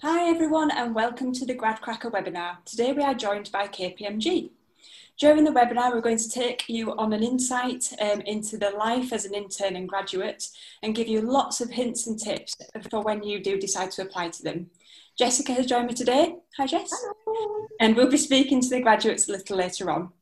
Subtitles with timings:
[0.00, 2.64] Hi everyone and welcome to the GradCracker webinar.
[2.64, 4.50] Today we are joined by KPMG.
[5.18, 9.12] During the webinar we're going to take you on an insight um, into the life
[9.12, 10.50] as an intern and graduate
[10.84, 12.54] and give you lots of hints and tips
[12.88, 14.70] for when you do decide to apply to them.
[15.18, 16.36] Jessica has joined me today.
[16.58, 16.92] Hi Jess.
[16.92, 17.66] Hello.
[17.80, 20.12] And we'll be speaking to the graduates a little later on.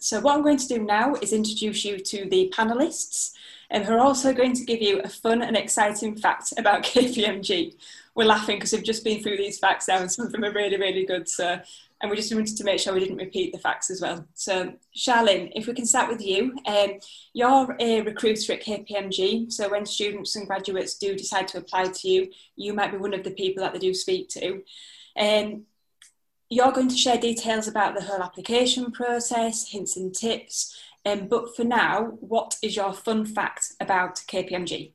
[0.00, 3.32] So what I'm going to do now is introduce you to the panellists
[3.70, 7.74] and who are also going to give you a fun and exciting fact about KPMG
[8.16, 10.52] we're laughing because we've just been through these facts now and some of them are
[10.52, 11.28] really, really good.
[11.28, 11.60] So,
[12.00, 14.26] and we just wanted to make sure we didn't repeat the facts as well.
[14.34, 16.98] So, Charlene, if we can start with you, um,
[17.34, 19.52] you're a recruiter at KPMG.
[19.52, 23.14] So, when students and graduates do decide to apply to you, you might be one
[23.14, 24.62] of the people that they do speak to.
[25.18, 25.64] Um,
[26.48, 30.78] you're going to share details about the whole application process, hints and tips.
[31.04, 34.92] Um, but for now, what is your fun fact about KPMG?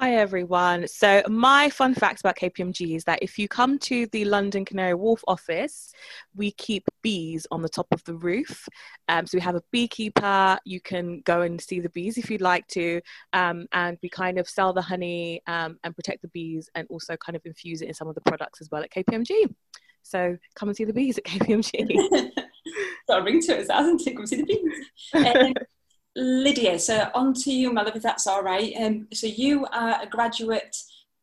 [0.00, 0.88] Hi everyone.
[0.88, 4.94] So my fun fact about KPMG is that if you come to the London Canary
[4.94, 5.92] Wharf office,
[6.34, 8.68] we keep bees on the top of the roof.
[9.08, 10.58] Um, so we have a beekeeper.
[10.64, 13.00] You can go and see the bees if you'd like to,
[13.32, 17.16] um, and we kind of sell the honey um, and protect the bees, and also
[17.16, 19.54] kind of infuse it in some of the products as well at KPMG.
[20.04, 22.30] So come and see the bees at KPMG.
[23.08, 24.16] Got a ring to it, hasn't it?
[24.16, 24.62] Come see the bees.
[25.36, 25.54] Um,
[26.16, 28.72] Lydia, so on to you, my love, if that's all right.
[28.80, 30.76] Um, so you are a graduate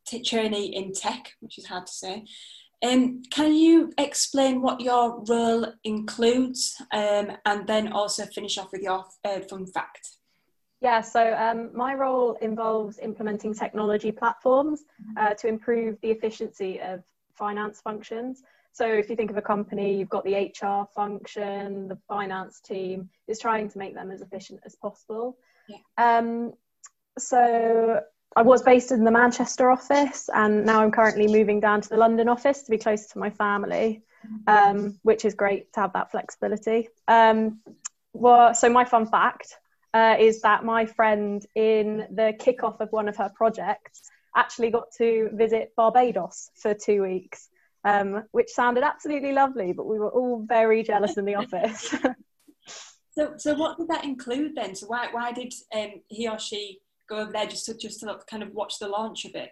[0.06, 2.26] t- trainee in tech, which is hard to say.
[2.84, 8.82] Um, can you explain what your role includes um, and then also finish off with
[8.82, 10.10] your uh, fun fact?
[10.82, 14.84] Yeah, so um, my role involves implementing technology platforms
[15.16, 17.04] uh, to improve the efficiency of
[17.36, 18.42] finance functions.
[18.74, 23.10] So if you think of a company, you've got the HR function, the finance team
[23.28, 25.38] is trying to make them as efficient as possible.
[25.68, 25.78] Yeah.
[25.98, 26.54] Um,
[27.18, 28.02] so
[28.36, 31.98] I was based in the Manchester office, and now I'm currently moving down to the
[31.98, 34.04] London office to be closer to my family,
[34.48, 36.88] um, which is great to have that flexibility.
[37.10, 37.60] Um,
[38.14, 39.58] well, so my fun fact
[39.94, 44.02] uh, is that my friend in the kickoff of one of her projects
[44.34, 47.50] actually got to visit Barbados for two weeks
[47.84, 51.94] um, which sounded absolutely lovely, but we were all very jealous in the office.
[53.12, 54.76] so, so what did that include then?
[54.76, 58.20] So why, why did um, he or she go over there just to just to
[58.30, 59.50] kind of watch the launch of it?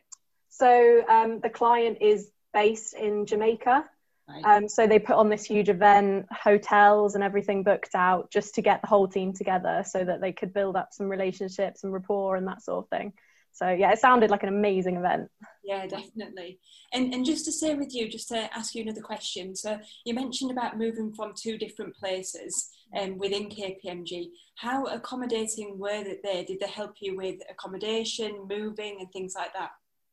[0.49, 3.85] So um, the client is based in Jamaica.
[4.27, 4.45] Right.
[4.45, 8.61] Um, so they put on this huge event, hotels and everything booked out just to
[8.61, 12.35] get the whole team together so that they could build up some relationships and rapport
[12.35, 13.13] and that sort of thing.
[13.51, 15.29] So yeah, it sounded like an amazing event.
[15.63, 16.59] Yeah, definitely.
[16.93, 19.55] And and just to say with you, just to ask you another question.
[19.55, 24.29] So you mentioned about moving from two different places um, within KPMG.
[24.55, 26.43] How accommodating were they?
[26.45, 29.71] Did they help you with accommodation, moving, and things like that?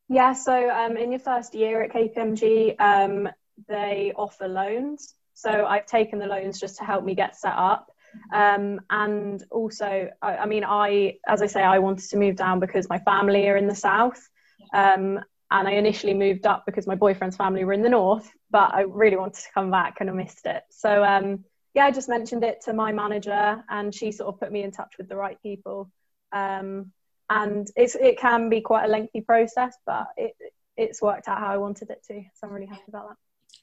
[0.09, 0.33] Yeah.
[0.33, 3.29] So um, in your first year at KPMG, um,
[3.67, 5.13] they offer loans.
[5.33, 7.91] So I've taken the loans just to help me get set up.
[8.33, 12.59] Um, and also, I, I, mean, I, as I say, I wanted to move down
[12.59, 14.27] because my family are in the south.
[14.73, 15.19] Um,
[15.49, 18.81] and I initially moved up because my boyfriend's family were in the north, but I
[18.81, 20.63] really wanted to come back and I missed it.
[20.69, 24.51] So, um, yeah, I just mentioned it to my manager and she sort of put
[24.51, 25.89] me in touch with the right people.
[26.33, 26.91] Um,
[27.29, 30.33] and it's, it can be quite a lengthy process, but it,
[30.75, 32.23] it's worked out how I wanted it to.
[32.35, 33.17] So I'm really happy about that.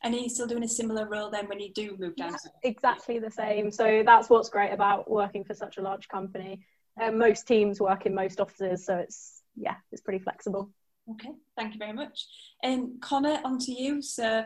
[0.04, 2.32] And are you still doing a similar role then when you do move down?
[2.32, 3.70] Yeah, exactly the same.
[3.70, 6.60] So that's what's great about working for such a large company.
[7.00, 10.70] Um, most teams work in most offices, so it's yeah, it's pretty flexible.
[11.10, 12.26] Okay, thank you very much.
[12.62, 14.02] And um, Connor, on to you.
[14.02, 14.44] So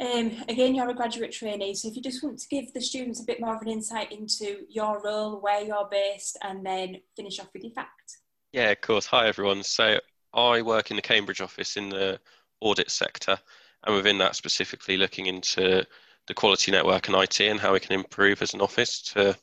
[0.00, 3.20] um, again, you're a graduate trainee, so if you just want to give the students
[3.20, 7.38] a bit more of an insight into your role, where you're based, and then finish
[7.40, 8.18] off with your fact.
[8.52, 9.04] Yeah, of course.
[9.06, 9.62] Hi, everyone.
[9.64, 10.00] So
[10.32, 12.18] I work in the Cambridge office in the
[12.60, 13.38] audit sector
[13.86, 15.84] and within that specifically looking into
[16.26, 19.36] the quality network and IT and how we can improve as an office to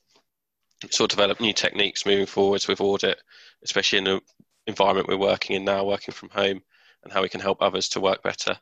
[0.92, 3.22] sort of develop new techniques moving forwards with audit,
[3.64, 4.22] especially in the
[4.68, 6.62] environment we're working in now, working from home,
[7.04, 8.58] and how we can help others to work better.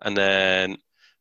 [0.00, 0.78] And then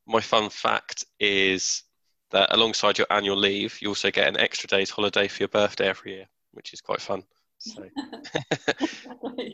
[0.07, 1.83] my fun fact is
[2.31, 5.87] that alongside your annual leave, you also get an extra day's holiday for your birthday
[5.87, 7.23] every year, which is quite fun.
[7.59, 7.83] So.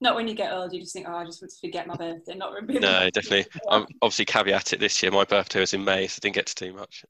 [0.00, 1.96] not when you get old, you just think, oh, I just want to forget my
[1.96, 2.80] birthday, not remember.
[2.80, 3.46] No, definitely.
[3.70, 5.10] I'm obviously caveat it this year.
[5.10, 7.04] My birthday was in May, so I didn't get to do much.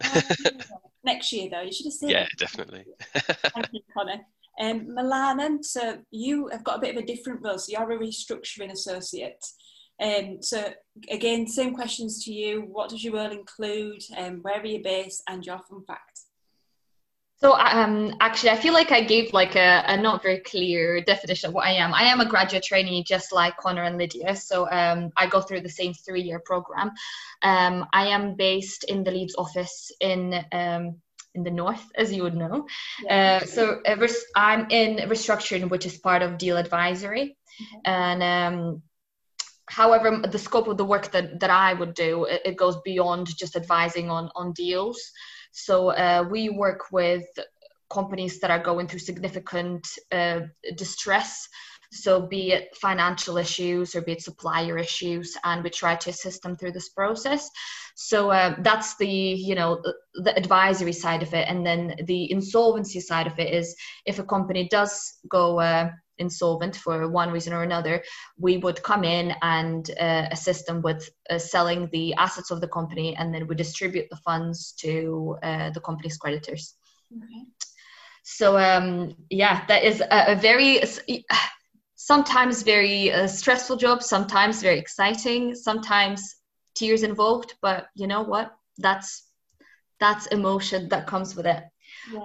[1.04, 2.10] Next year, though, you should have seen.
[2.10, 2.84] Yeah, definitely.
[3.14, 4.20] Thank you, Connor.
[4.60, 7.58] Um, Milana, so you have got a bit of a different role.
[7.58, 9.44] So you're a restructuring associate.
[10.00, 10.72] Um, so
[11.10, 12.62] again, same questions to you.
[12.62, 14.02] What does your role include?
[14.16, 15.22] Um, where are you based?
[15.28, 16.20] And your fun fact.
[17.40, 21.48] So um, actually, I feel like I gave like a, a, not very clear definition
[21.48, 21.94] of what I am.
[21.94, 24.34] I am a graduate trainee, just like Connor and Lydia.
[24.34, 26.90] So um, I go through the same three-year program.
[27.42, 30.96] Um, I am based in the Leeds office in um,
[31.34, 32.66] in the north, as you would know.
[33.04, 33.40] Yeah.
[33.42, 37.78] Uh, so uh, I'm in restructuring, which is part of deal advisory, mm-hmm.
[37.84, 38.82] and um,
[39.66, 43.26] however the scope of the work that, that i would do it, it goes beyond
[43.36, 45.12] just advising on on deals
[45.58, 47.26] so uh, we work with
[47.90, 50.40] companies that are going through significant uh,
[50.76, 51.48] distress.
[51.90, 56.42] So be it financial issues or be it supplier issues and we try to assist
[56.42, 57.48] them through this process.
[57.96, 59.82] So uh, that's the you know
[60.14, 61.48] the, advisory side of it.
[61.48, 63.74] And then the insolvency side of it is
[64.04, 68.02] if a company does go uh, insolvent for one reason or another,
[68.38, 72.68] we would come in and uh, assist them with uh, selling the assets of the
[72.68, 76.74] company, and then we distribute the funds to uh, the company's creditors.
[77.16, 77.44] Okay.
[78.22, 80.82] So um, yeah, that is a, a very
[81.94, 86.36] sometimes very uh, stressful job, sometimes very exciting, sometimes
[86.74, 87.54] tears involved.
[87.62, 88.54] But you know what?
[88.76, 89.24] That's
[89.98, 91.64] that's emotion that comes with it.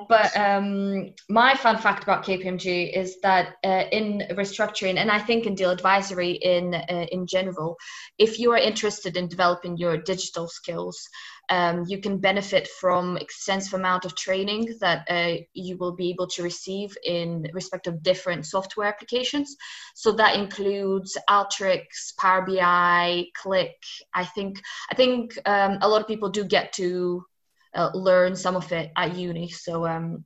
[0.08, 5.46] But um, my fun fact about KPMG is that uh, in restructuring, and I think
[5.46, 7.78] in deal advisory in uh, in general,
[8.18, 11.08] if you are interested in developing your digital skills,
[11.50, 16.28] um, you can benefit from extensive amount of training that uh, you will be able
[16.28, 19.56] to receive in respect of different software applications.
[19.96, 23.74] So that includes Alteryx, Power BI, Qlik.
[24.14, 27.26] I think I think um, a lot of people do get to
[27.76, 29.50] uh, learn some of it at uni.
[29.50, 30.26] So um,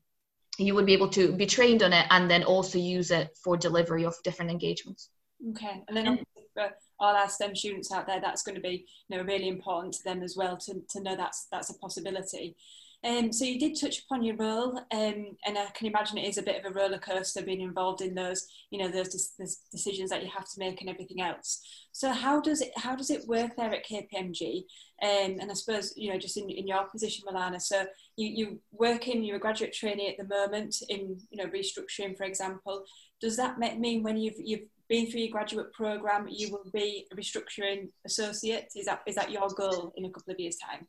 [0.57, 3.57] you would be able to be trained on it and then also use it for
[3.57, 5.09] delivery of different engagements.
[5.51, 6.19] Okay, and then
[6.53, 9.93] for all our STEM students out there, that's going to be you know really important
[9.93, 12.55] to them as well to, to know that's that's a possibility.
[13.03, 16.39] Um, so you did touch upon your role, um, and I can imagine it is
[16.39, 20.09] a bit of a roller coaster being involved in those, you know, those, those, decisions
[20.09, 21.61] that you have to make and everything else.
[21.91, 24.63] So how does it how does it work there at KPMG?
[25.03, 27.61] Um, and I suppose you know, just in, in your position, Milana.
[27.61, 27.85] So
[28.15, 32.23] you you working, you're a graduate trainee at the moment in you know restructuring, for
[32.23, 32.83] example.
[33.21, 37.15] Does that mean when you've you've been through your graduate program, you will be a
[37.15, 38.71] restructuring associate?
[38.75, 40.87] Is that is that your goal in a couple of years' time?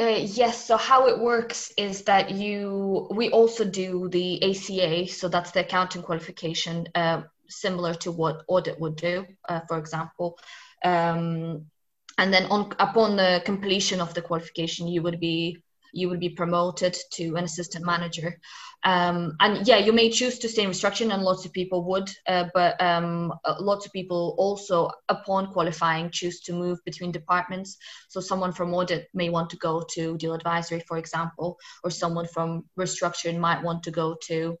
[0.00, 0.66] Uh, yes.
[0.66, 5.60] So how it works is that you we also do the ACA, so that's the
[5.60, 10.38] accounting qualification, uh, similar to what audit would do, uh, for example.
[10.84, 11.66] Um,
[12.18, 15.62] and then on upon the completion of the qualification, you would be
[15.92, 18.38] you would be promoted to an assistant manager.
[18.84, 22.10] Um, and yeah, you may choose to stay in restructuring, and lots of people would,
[22.26, 27.76] uh, but um, uh, lots of people also, upon qualifying, choose to move between departments.
[28.08, 32.26] So someone from audit may want to go to deal advisory, for example, or someone
[32.26, 34.58] from restructuring might want to go to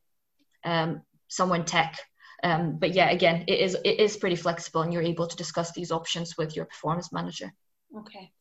[0.64, 1.98] um, someone tech.
[2.44, 5.72] Um, but yeah, again, it is it is pretty flexible, and you're able to discuss
[5.72, 7.52] these options with your performance manager.
[7.98, 8.32] Okay.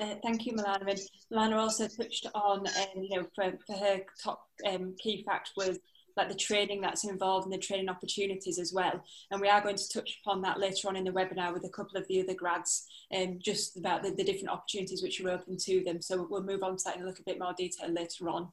[0.00, 0.88] Uh, thank you, Milana.
[0.88, 1.00] And
[1.30, 5.78] Milana also touched on, um, you know, for, for her top um, key fact was
[6.16, 9.04] like the training that's involved and the training opportunities as well.
[9.30, 11.68] And we are going to touch upon that later on in the webinar with a
[11.68, 15.58] couple of the other grads, um, just about the, the different opportunities which are open
[15.58, 16.00] to them.
[16.00, 18.48] So we'll move on to that in a little bit more detail later on.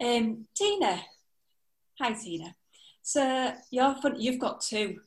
[0.00, 1.00] Um, Tina,
[1.98, 2.54] hi Tina.
[3.02, 5.00] So you're you've got two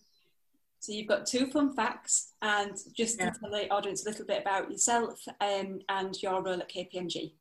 [0.83, 3.29] so you've got two fun facts, and just yeah.
[3.29, 7.35] to tell the audience a little bit about yourself um, and your role at KPMG.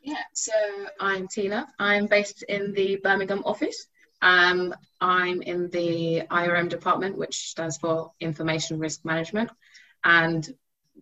[0.00, 0.54] Yeah, so
[0.98, 1.66] I'm Tina.
[1.78, 3.86] I'm based in the Birmingham office.
[4.22, 9.50] Um, I'm in the IRM department, which stands for Information Risk Management,
[10.02, 10.48] and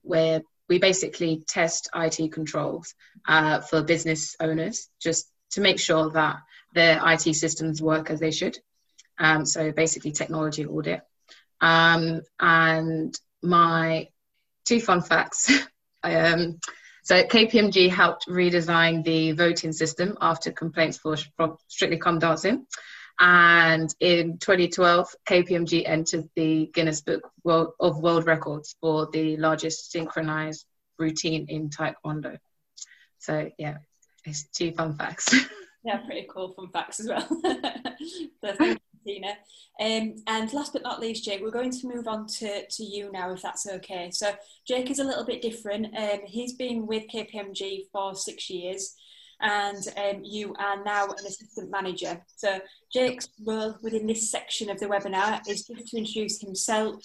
[0.03, 2.93] where we basically test IT controls
[3.29, 6.41] uh, for business owners, just to make sure that
[6.75, 8.59] their IT systems work as they should.
[9.17, 11.03] Um, so basically, technology audit.
[11.61, 14.09] Um, and my
[14.65, 15.51] two fun facts.
[16.03, 16.59] um,
[17.03, 21.17] so KPMG helped redesign the voting system after complaints for
[21.69, 22.67] Strictly Come Dancing.
[23.19, 30.65] And in 2012, KPMG entered the Guinness Book of World Records for the largest synchronized
[30.99, 32.39] routine in Taekwondo.
[33.19, 33.79] So yeah,
[34.25, 35.35] it's two fun facts.
[35.85, 37.29] yeah, pretty cool fun facts as well.
[38.45, 38.77] so
[39.07, 39.35] Tina.
[39.81, 43.11] Um, and last but not least, Jake, we're going to move on to, to you
[43.13, 44.11] now, if that's okay.
[44.11, 44.33] So
[44.67, 45.87] Jake is a little bit different.
[45.97, 48.95] Um, he's been with KPMG for six years
[49.41, 52.21] and um, you are now an assistant manager.
[52.37, 52.61] So
[52.93, 57.03] Jake's role within this section of the webinar is just to introduce himself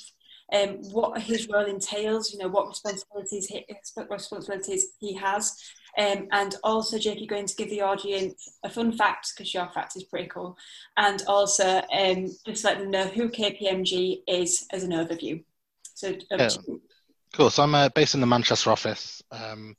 [0.53, 3.65] um, what his role entails, you know, what responsibilities he,
[4.09, 5.57] responsibilities he has.
[5.97, 9.69] Um, and also, Jake, you're going to give the audience a fun fact because your
[9.73, 10.57] fact is pretty cool,
[10.97, 15.43] and also um, just let them know who KPMG is as an overview.
[15.93, 16.49] So, yeah.
[17.33, 17.49] cool.
[17.49, 19.75] So I'm uh, based in the Manchester office, um,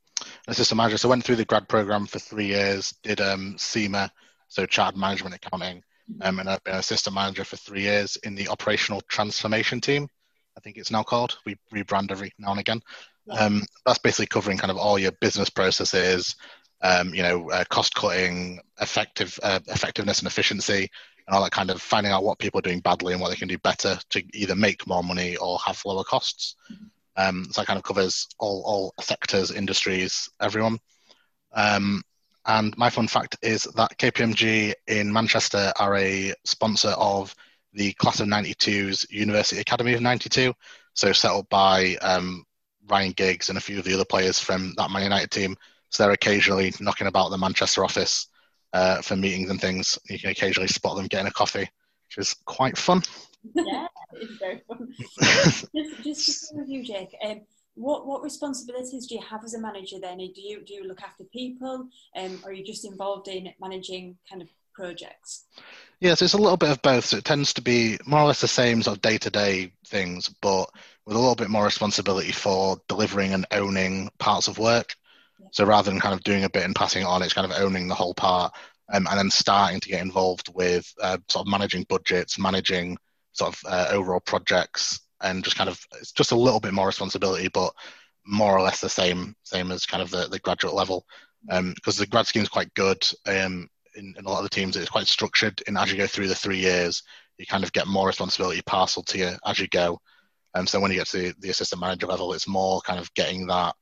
[0.48, 0.96] assistant manager.
[0.96, 4.10] So I went through the grad program for three years, did um, CIMA,
[4.48, 6.22] so Chartered Management Accounting, mm-hmm.
[6.22, 10.08] um, and I've been assistant manager for three years in the operational transformation team.
[10.56, 11.38] I think it's now called.
[11.44, 12.80] We rebrand every now and again.
[13.30, 16.36] Um, that's basically covering kind of all your business processes,
[16.82, 20.88] um, you know, uh, cost cutting, effective uh, effectiveness and efficiency,
[21.26, 23.36] and all that kind of finding out what people are doing badly and what they
[23.36, 26.54] can do better to either make more money or have lower costs.
[27.16, 30.78] Um, so that kind of covers all, all sectors, industries, everyone.
[31.52, 32.02] Um,
[32.46, 37.34] and my fun fact is that KPMG in Manchester are a sponsor of
[37.76, 40.52] the class of 92's University Academy of 92.
[40.94, 42.44] So set up by um,
[42.88, 45.56] Ryan Giggs and a few of the other players from that Man United team.
[45.90, 48.28] So they're occasionally knocking about the Manchester office
[48.72, 49.98] uh, for meetings and things.
[50.08, 51.68] You can occasionally spot them getting a coffee,
[52.08, 53.02] which is quite fun.
[53.54, 54.92] Yeah, it's very fun.
[55.74, 57.42] just, just to with you, Jake, um,
[57.74, 60.16] what what responsibilities do you have as a manager then?
[60.18, 64.16] Do you do you look after people, um, or are you just involved in managing
[64.28, 65.44] kind of projects?
[66.00, 67.06] Yes, it's a little bit of both.
[67.06, 69.72] So it tends to be more or less the same sort of day to day
[69.86, 70.68] things, but
[71.06, 74.94] with a little bit more responsibility for delivering and owning parts of work.
[75.52, 77.58] So rather than kind of doing a bit and passing it on, it's kind of
[77.58, 78.52] owning the whole part
[78.92, 82.96] um, and then starting to get involved with uh, sort of managing budgets, managing
[83.32, 86.86] sort of uh, overall projects, and just kind of it's just a little bit more
[86.86, 87.72] responsibility, but
[88.26, 91.04] more or less the same same as kind of the, the graduate level.
[91.48, 94.50] Because um, the grad scheme is quite good um, in, in a lot of the
[94.50, 94.76] teams.
[94.76, 97.02] It's quite structured, and as you go through the three years,
[97.38, 100.00] you kind of get more responsibility parceled to you as you go.
[100.54, 103.12] Um, so when you get to the, the assistant manager level, it's more kind of
[103.14, 103.74] getting that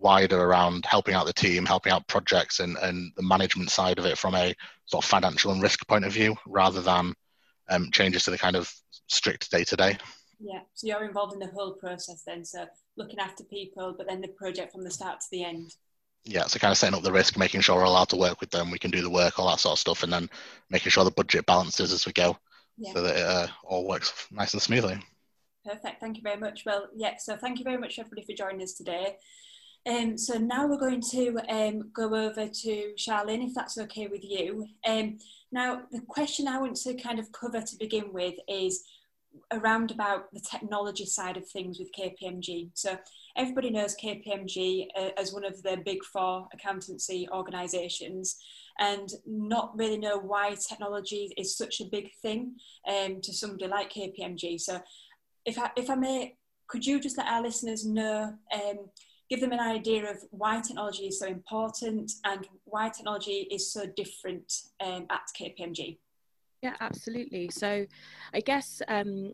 [0.00, 4.04] wider around helping out the team, helping out projects, and, and the management side of
[4.04, 4.54] it from a
[4.86, 7.14] sort of financial and risk point of view, rather than
[7.70, 8.70] um, changes to the kind of
[9.06, 9.96] strict day to day.
[10.40, 14.20] Yeah, so you're involved in the whole process then, so looking after people, but then
[14.20, 15.74] the project from the start to the end.
[16.24, 18.50] Yeah, so kind of setting up the risk, making sure we're allowed to work with
[18.50, 20.28] them, we can do the work, all that sort of stuff, and then
[20.68, 22.36] making sure the budget balances as we go,
[22.76, 22.92] yeah.
[22.92, 25.00] so that it uh, all works nice and smoothly.
[25.64, 26.00] Perfect.
[26.00, 26.64] Thank you very much.
[26.66, 29.16] Well, yeah, so thank you very much, everybody, for joining us today.
[29.86, 34.22] Um, so now we're going to um, go over to Charlene, if that's okay with
[34.22, 34.66] you.
[34.86, 35.18] Um,
[35.50, 38.84] now, the question I want to kind of cover to begin with is
[39.52, 42.70] around about the technology side of things with KPMG.
[42.74, 42.98] So
[43.36, 48.36] everybody knows KPMG uh, as one of the big four accountancy organisations
[48.78, 52.56] and not really know why technology is such a big thing
[52.86, 54.60] um, to somebody like KPMG.
[54.60, 54.80] So
[55.44, 56.36] if I, if I may,
[56.68, 58.90] could you just let our listeners know, um,
[59.30, 63.86] give them an idea of why technology is so important and why technology is so
[63.96, 65.98] different um, at KPMG?
[66.62, 67.50] Yeah, absolutely.
[67.50, 67.86] So
[68.34, 69.32] I guess um,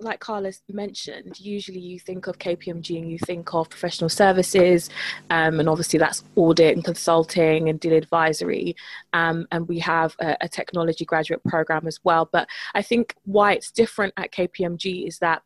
[0.00, 4.88] like Carla's mentioned, usually you think of KPMG and you think of professional services,
[5.30, 8.76] um, and obviously that's audit and consulting and deal advisory.
[9.12, 12.28] Um, and we have a, a, technology graduate program as well.
[12.30, 15.42] But I think why it's different at KPMG is that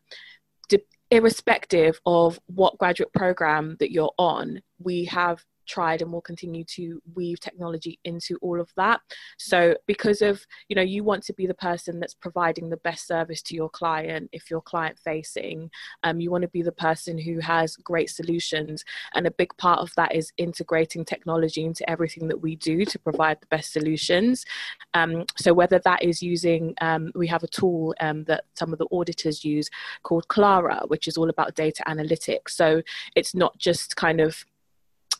[1.11, 7.01] irrespective of what graduate program that you're on, we have tried and will continue to
[7.13, 9.01] weave technology into all of that.
[9.37, 13.07] So because of you know you want to be the person that's providing the best
[13.07, 15.69] service to your client if you're client facing
[16.03, 18.83] um, you want to be the person who has great solutions.
[19.13, 22.99] And a big part of that is integrating technology into everything that we do to
[22.99, 24.45] provide the best solutions.
[24.93, 28.79] Um, so whether that is using um, we have a tool um, that some of
[28.79, 29.69] the auditors use
[30.03, 32.49] called clara which is all about data analytics.
[32.51, 32.81] So
[33.15, 34.45] it's not just kind of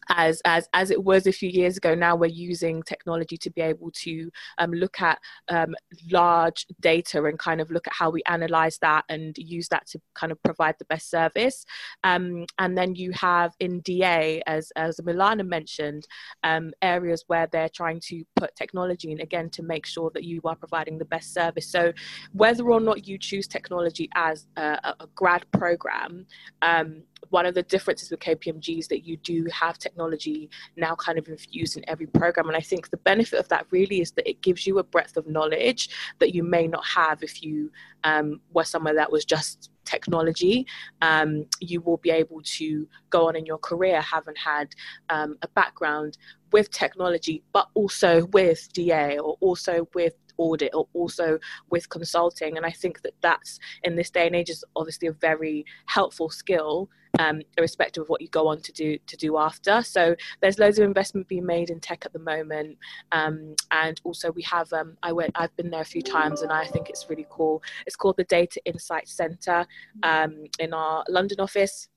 [0.09, 1.95] as as as it was a few years ago.
[1.95, 5.75] Now we're using technology to be able to um, look at um,
[6.11, 10.01] large data and kind of look at how we analyze that and use that to
[10.15, 11.65] kind of provide the best service.
[12.03, 16.07] Um, and then you have in da as as milana mentioned
[16.43, 20.41] um, areas where they're trying to put technology in again to make sure that you
[20.45, 21.67] are providing the best service.
[21.69, 21.93] So
[22.33, 26.25] whether or not you choose technology as a, a grad program
[26.61, 31.17] um, one of the differences with KPMG is that you do have technology now kind
[31.17, 32.47] of infused in every program.
[32.47, 35.17] And I think the benefit of that really is that it gives you a breadth
[35.17, 37.71] of knowledge that you may not have if you
[38.03, 40.65] um, were somewhere that was just technology.
[41.01, 44.69] Um, you will be able to go on in your career having had
[45.09, 46.17] um, a background
[46.51, 51.37] with technology, but also with DA or also with audit or also
[51.69, 55.13] with consulting and i think that that's in this day and age is obviously a
[55.13, 56.89] very helpful skill
[57.19, 59.81] um, irrespective of what you go on to do to do after.
[59.81, 62.77] So there's loads of investment being made in tech at the moment,
[63.11, 64.71] um, and also we have.
[64.73, 65.31] Um, I went.
[65.35, 67.61] I've been there a few times, and I think it's really cool.
[67.85, 69.65] It's called the Data Insight Centre
[70.03, 71.89] um, in our London office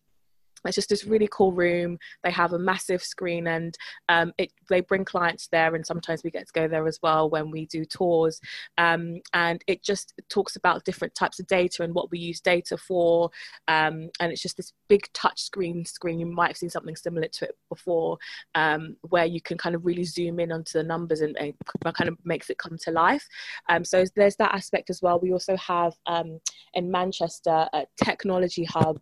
[0.68, 1.98] it's just this really cool room.
[2.22, 3.76] They have a massive screen and
[4.08, 7.30] um, it, they bring clients there and sometimes we get to go there as well
[7.30, 8.40] when we do tours.
[8.78, 12.76] Um, and it just talks about different types of data and what we use data
[12.76, 13.30] for.
[13.68, 16.20] Um, and it's just this big touch screen screen.
[16.20, 18.18] You might have seen something similar to it before
[18.54, 22.08] um, where you can kind of really zoom in onto the numbers and, and kind
[22.08, 23.26] of makes it come to life.
[23.68, 25.18] Um, so there's that aspect as well.
[25.18, 26.40] We also have um,
[26.74, 29.00] in manchester a technology hub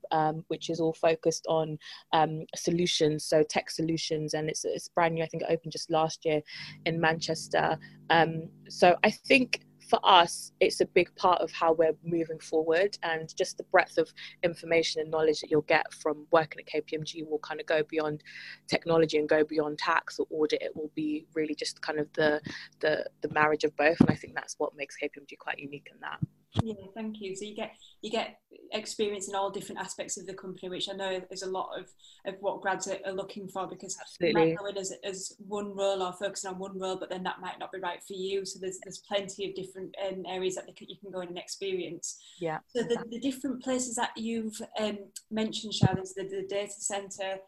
[0.48, 1.78] which is all focused on
[2.12, 5.24] um, solutions, so tech solutions, and it's, it's brand new.
[5.24, 6.40] I think it opened just last year
[6.86, 7.76] in Manchester.
[8.10, 12.98] Um, so I think for us, it's a big part of how we're moving forward,
[13.02, 14.12] and just the breadth of
[14.42, 18.22] information and knowledge that you'll get from working at KPMG will kind of go beyond
[18.68, 20.62] technology and go beyond tax or audit.
[20.62, 22.40] It will be really just kind of the
[22.80, 25.98] the, the marriage of both, and I think that's what makes KPMG quite unique in
[26.00, 26.20] that.
[26.62, 27.34] Yeah, thank you.
[27.34, 27.72] So you get
[28.02, 28.38] you get
[28.72, 31.86] experience in all different aspects of the company, which I know is a lot of,
[32.26, 34.40] of what grads are, are looking for because Absolutely.
[34.40, 37.22] you might go in as, as one role or focusing on one role, but then
[37.24, 38.44] that might not be right for you.
[38.44, 42.18] So there's there's plenty of different um, areas that you can go in and experience.
[42.40, 42.58] Yeah.
[42.74, 44.98] So the, the different places that you've um,
[45.30, 47.38] mentioned, is the, the data center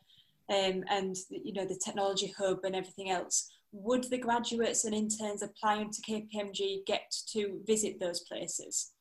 [0.49, 5.43] um, and you know the technology hub and everything else would the graduates and interns
[5.43, 8.93] applying to KPMG get to visit those places?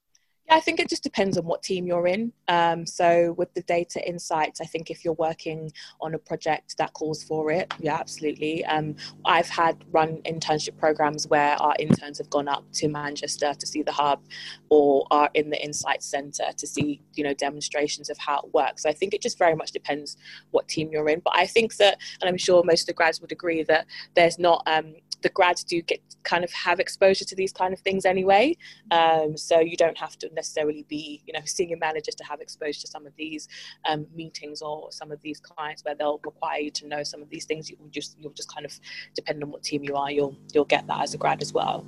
[0.52, 2.34] I think it just depends on what team you're in.
[2.48, 6.94] Um, so with the data insights, I think if you're working on a project that
[6.94, 8.66] calls for it, yeah, absolutely.
[8.66, 13.68] Um, I've had run internship programs where our interns have gone up to Manchester to
[13.68, 14.22] see the hub,
[14.70, 18.84] or are in the insights center to see you know demonstrations of how it works.
[18.84, 20.18] So I think it just very much depends
[20.52, 21.20] what team you're in.
[21.20, 24.40] But I think that, and I'm sure most of the grads would agree that there's
[24.40, 28.06] not um, the grads do get kind of have exposure to these kind of things
[28.06, 28.56] anyway.
[28.92, 32.82] Um, so you don't have to necessarily be, you know, senior managers to have exposure
[32.82, 33.48] to some of these
[33.90, 37.30] um, meetings or some of these clients where they'll require you to know some of
[37.30, 37.70] these things.
[37.70, 38.74] You will just you'll just kind of
[39.16, 41.86] depending on what team you are, you'll you'll get that as a grad as well.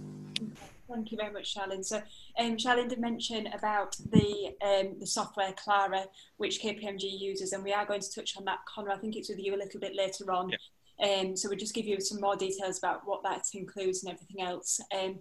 [0.92, 1.86] Thank you very much, Charlene.
[1.86, 2.02] So,
[2.38, 4.30] um, Charlene did mention about the
[4.62, 6.04] um, the software Clara,
[6.38, 8.92] which KPMG uses, and we are going to touch on that, Connor.
[8.92, 10.50] I think it's with you a little bit later on.
[10.50, 10.58] Yeah.
[11.02, 14.42] Um, so we'll just give you some more details about what that includes and everything
[14.42, 14.80] else.
[14.94, 15.20] Um,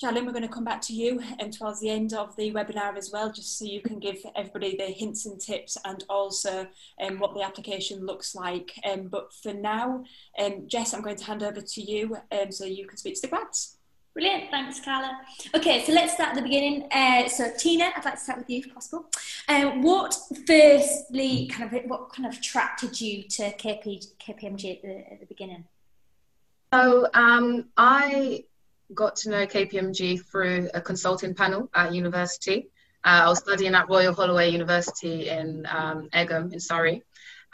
[0.00, 2.96] Charlene, we're going to come back to you and towards the end of the webinar
[2.96, 6.68] as well, just so you can give everybody the hints and tips and also
[7.00, 8.78] um, what the application looks like.
[8.88, 10.04] Um, but for now,
[10.38, 13.22] um, Jess, I'm going to hand over to you um, so you can speak to
[13.22, 13.78] the grads.
[14.14, 15.18] Brilliant, thanks Carla.
[15.54, 16.86] Okay, so let's start at the beginning.
[16.92, 19.06] Uh, so Tina, I'd like to start with you if possible.
[19.48, 25.12] Um, what firstly, kind of, what kind of attracted you to KP, KPMG at the,
[25.12, 25.64] at the beginning?
[26.72, 28.44] So um, I
[28.94, 32.68] got to know KPMG through a consulting panel at university.
[33.04, 37.02] Uh, I was studying at Royal Holloway University in um, Egham in Surrey,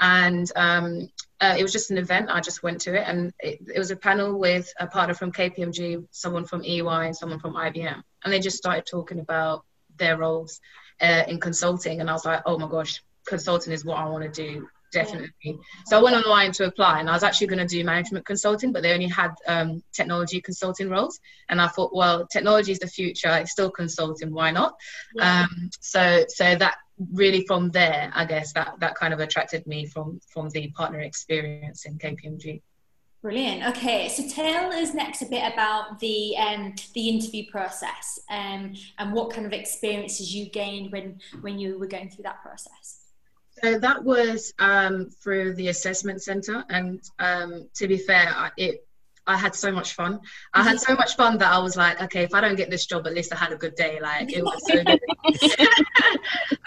[0.00, 1.08] and um,
[1.40, 2.30] uh, it was just an event.
[2.30, 5.32] I just went to it, and it, it, was a panel with a partner from
[5.32, 9.64] KPMG, someone from EY, and someone from IBM, and they just started talking about
[9.96, 10.60] their roles
[11.00, 14.24] uh, in consulting, and I was like, oh my gosh, consulting is what I want
[14.24, 15.58] to do definitely.
[15.86, 18.72] So I went online to apply, and I was actually going to do management consulting,
[18.72, 22.86] but they only had um, technology consulting roles, and I thought, well, technology is the
[22.86, 23.30] future.
[23.36, 24.32] It's still consulting.
[24.32, 24.74] Why not?
[25.14, 25.42] Yeah.
[25.42, 26.76] Um, so so that
[27.12, 31.00] really from there, I guess that that kind of attracted me from from the partner
[31.00, 32.62] experience in KPMG.
[33.24, 33.64] Brilliant.
[33.74, 39.12] Okay, so tell us next a bit about the um, the interview process um, and
[39.12, 43.03] what kind of experiences you gained when when you were going through that process.
[43.62, 48.84] So that was um, through the assessment center, and um, to be fair, it
[49.26, 50.20] I had so much fun.
[50.52, 52.84] I had so much fun that I was like, okay, if I don't get this
[52.86, 53.98] job, at least I had a good day.
[54.00, 55.00] Like it was so good.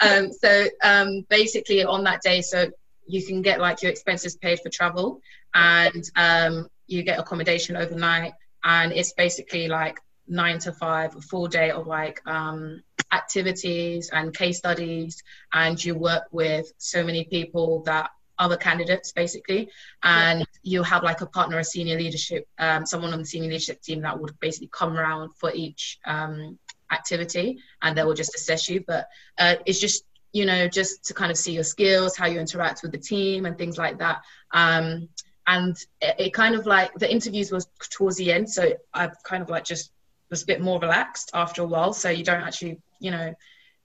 [0.00, 2.68] um, so um, basically, on that day, so
[3.06, 5.20] you can get like your expenses paid for travel,
[5.54, 8.32] and um, you get accommodation overnight,
[8.64, 14.34] and it's basically like nine to five, a full day of like um, activities and
[14.34, 19.68] case studies, and you work with so many people that other candidates basically
[20.04, 20.46] and yeah.
[20.62, 24.00] you have like a partner a senior leadership um, someone on the senior leadership team
[24.02, 26.56] that would basically come around for each um,
[26.92, 31.14] activity and they will just assess you but uh, it's just you know just to
[31.14, 34.20] kind of see your skills how you interact with the team and things like that
[34.52, 35.08] um,
[35.48, 39.42] and it, it, kind of like the interviews was towards the end so i've kind
[39.42, 39.90] of like just
[40.30, 41.92] was a bit more relaxed after a while.
[41.92, 43.34] So you don't actually, you know,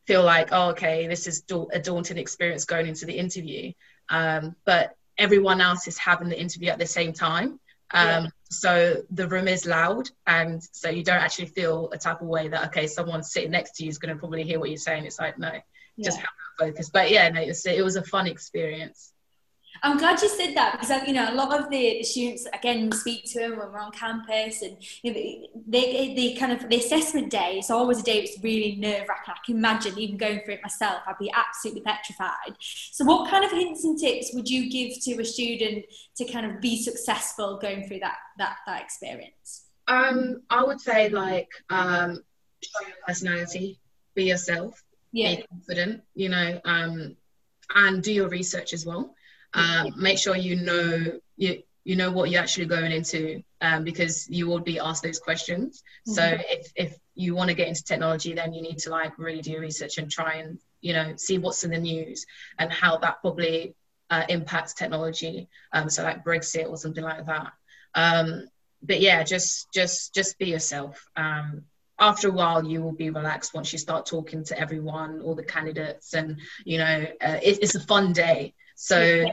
[0.05, 3.71] feel like, oh, okay, this is a daunting experience going into the interview.
[4.09, 7.59] Um, but everyone else is having the interview at the same time.
[7.93, 8.27] Um, yeah.
[8.49, 12.47] So the room is loud, and so you don't actually feel a type of way
[12.47, 15.05] that okay, someone sitting next to you is going to probably hear what you're saying.
[15.05, 16.05] It's like no, yeah.
[16.05, 16.89] just have that focus.
[16.89, 19.12] But yeah, no, it was, it was a fun experience.
[19.85, 22.89] I'm glad you said that because you know a lot of the, the students again
[22.93, 25.19] speak to them when we're on campus and you know,
[25.67, 29.33] they, they kind of the assessment day is always a day that's really nerve wracking.
[29.35, 31.01] I can imagine even going through it myself.
[31.05, 32.55] I'd be absolutely petrified.
[32.59, 35.83] So, what kind of hints and tips would you give to a student
[36.15, 39.65] to kind of be successful going through that that that experience?
[39.89, 42.23] Um, I would say like um,
[42.63, 43.79] show your personality,
[44.15, 45.35] be yourself, yeah.
[45.35, 47.17] be confident, you know, um,
[47.75, 49.13] and do your research as well
[49.53, 54.29] um, make sure you know you you know what you're actually going into um, because
[54.29, 55.83] you will be asked those questions.
[56.07, 56.13] Mm-hmm.
[56.13, 59.41] So if if you want to get into technology, then you need to like really
[59.41, 62.25] do research and try and you know see what's in the news
[62.57, 63.75] and how that probably
[64.09, 65.47] uh, impacts technology.
[65.71, 67.53] Um, so like Brexit or something like that.
[67.95, 68.47] Um,
[68.81, 71.07] but yeah, just just just be yourself.
[71.15, 71.63] Um,
[71.99, 75.43] after a while, you will be relaxed once you start talking to everyone, all the
[75.43, 78.53] candidates, and you know uh, it, it's a fun day.
[78.75, 79.25] So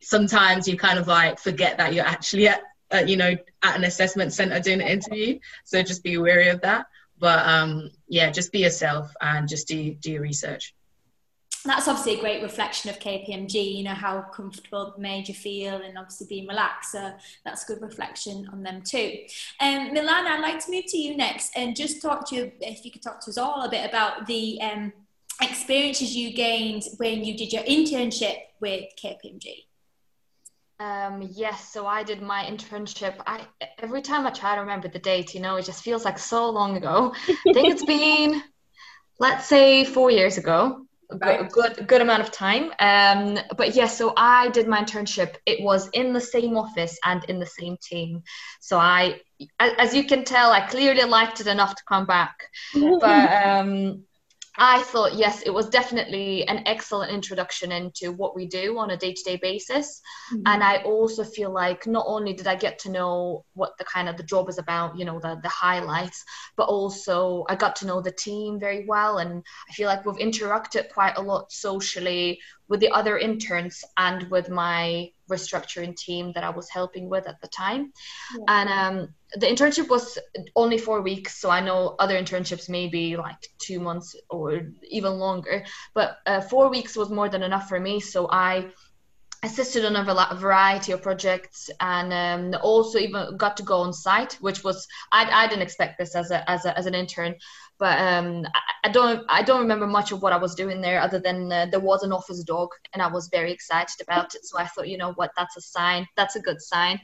[0.00, 3.84] sometimes you kind of like forget that you're actually at, uh, you know, at an
[3.84, 5.38] assessment center doing an interview.
[5.64, 6.86] So just be wary of that.
[7.18, 10.74] But um, yeah, just be yourself and just do do your research.
[11.66, 13.76] That's obviously a great reflection of KPMG.
[13.76, 16.92] You know how comfortable made you feel, and obviously being relaxed.
[16.92, 17.12] So
[17.44, 19.20] that's good reflection on them too.
[19.60, 22.52] Um, Milan, I'd like to move to you next and just talk to you.
[22.60, 24.92] If you could talk to us all a bit about the um,
[25.40, 29.64] experiences you gained when you did your internship with KPMG?
[30.80, 33.14] Um, yes, so I did my internship.
[33.26, 33.46] I
[33.78, 36.50] every time I try to remember the date, you know, it just feels like so
[36.50, 37.12] long ago.
[37.14, 38.42] I think it's been,
[39.20, 40.86] let's say, four years ago.
[41.10, 42.72] A good, good, good amount of time.
[42.80, 45.36] Um, but yes, yeah, so I did my internship.
[45.46, 48.22] It was in the same office and in the same team.
[48.60, 49.20] So I,
[49.60, 52.34] as you can tell, I clearly liked it enough to come back.
[53.00, 54.04] but um,
[54.56, 58.96] I thought, yes, it was definitely an excellent introduction into what we do on a
[58.96, 60.00] day to day basis.
[60.32, 60.42] Mm-hmm.
[60.46, 64.08] And I also feel like not only did I get to know what the kind
[64.08, 66.24] of the job is about, you know, the, the highlights,
[66.56, 69.18] but also I got to know the team very well.
[69.18, 72.38] And I feel like we've interacted quite a lot socially
[72.68, 77.40] with the other interns and with my restructuring team that I was helping with at
[77.40, 77.92] the time.
[78.36, 78.44] Yeah.
[78.48, 80.18] And um, the internship was
[80.54, 84.60] only four weeks, so I know other internships may be like two months or
[84.90, 88.00] even longer, but uh, four weeks was more than enough for me.
[88.00, 88.70] So I
[89.44, 94.34] assisted on a variety of projects and um, also even got to go on site,
[94.40, 97.34] which was I, I didn't expect this as a, as, a, as an intern,
[97.78, 101.00] but um, I, I, don't I don't remember much of what I was doing there
[101.00, 104.44] other than uh, there was an office dog and I was very excited about it.
[104.44, 106.06] So I thought, you know what, that's a sign.
[106.16, 107.00] That's a good sign.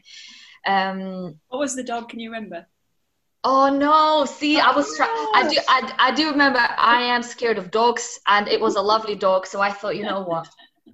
[0.67, 2.09] Um, what was the dog?
[2.09, 2.67] Can you remember?
[3.43, 4.27] Oh no!
[4.27, 5.09] See, I was trying.
[5.11, 5.59] I do.
[5.67, 6.59] I, I do remember.
[6.59, 9.47] I am scared of dogs, and it was a lovely dog.
[9.47, 10.47] So I thought, you know what?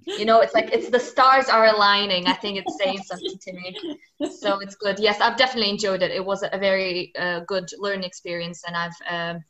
[0.07, 2.27] You know, it's like it's the stars are aligning.
[2.27, 3.99] I think it's saying something to me.
[4.39, 4.99] So it's good.
[4.99, 6.11] Yes, I've definitely enjoyed it.
[6.11, 9.43] It was a very uh, good learning experience, and I've, um,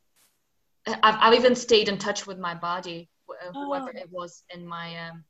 [1.04, 3.08] I've I've even stayed in touch with my body,
[3.54, 4.02] whoever oh.
[4.02, 5.24] it was in my um,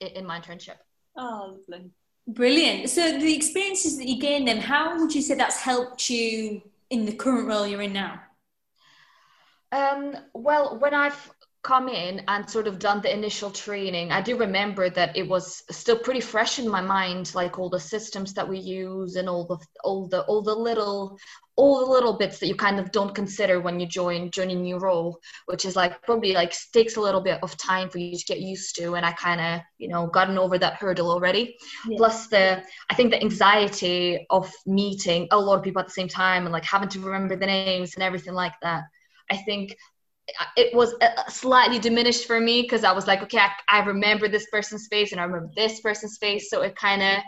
[0.00, 0.78] in my internship.
[1.16, 1.90] Oh, lovely.
[2.26, 2.88] Brilliant.
[2.88, 7.04] So the experiences that you gained then, how would you say that's helped you in
[7.04, 8.20] the current role you're in now?
[9.72, 11.30] Um, well, when I've
[11.62, 15.62] come in and sort of done the initial training, I do remember that it was
[15.70, 19.46] still pretty fresh in my mind, like all the systems that we use and all
[19.46, 21.18] the all the all the little
[21.56, 24.54] all the little bits that you kind of don't consider when you join join a
[24.54, 28.16] new role, which is like probably like takes a little bit of time for you
[28.16, 28.94] to get used to.
[28.94, 31.56] And I kind of you know gotten over that hurdle already.
[31.86, 31.96] Yeah.
[31.98, 36.08] Plus the I think the anxiety of meeting a lot of people at the same
[36.08, 38.84] time and like having to remember the names and everything like that.
[39.30, 39.76] I think
[40.56, 40.94] it was
[41.28, 45.12] slightly diminished for me because I was like, okay, I, I, remember this person's face
[45.12, 46.50] and I remember this person's face.
[46.50, 47.22] So it kind of,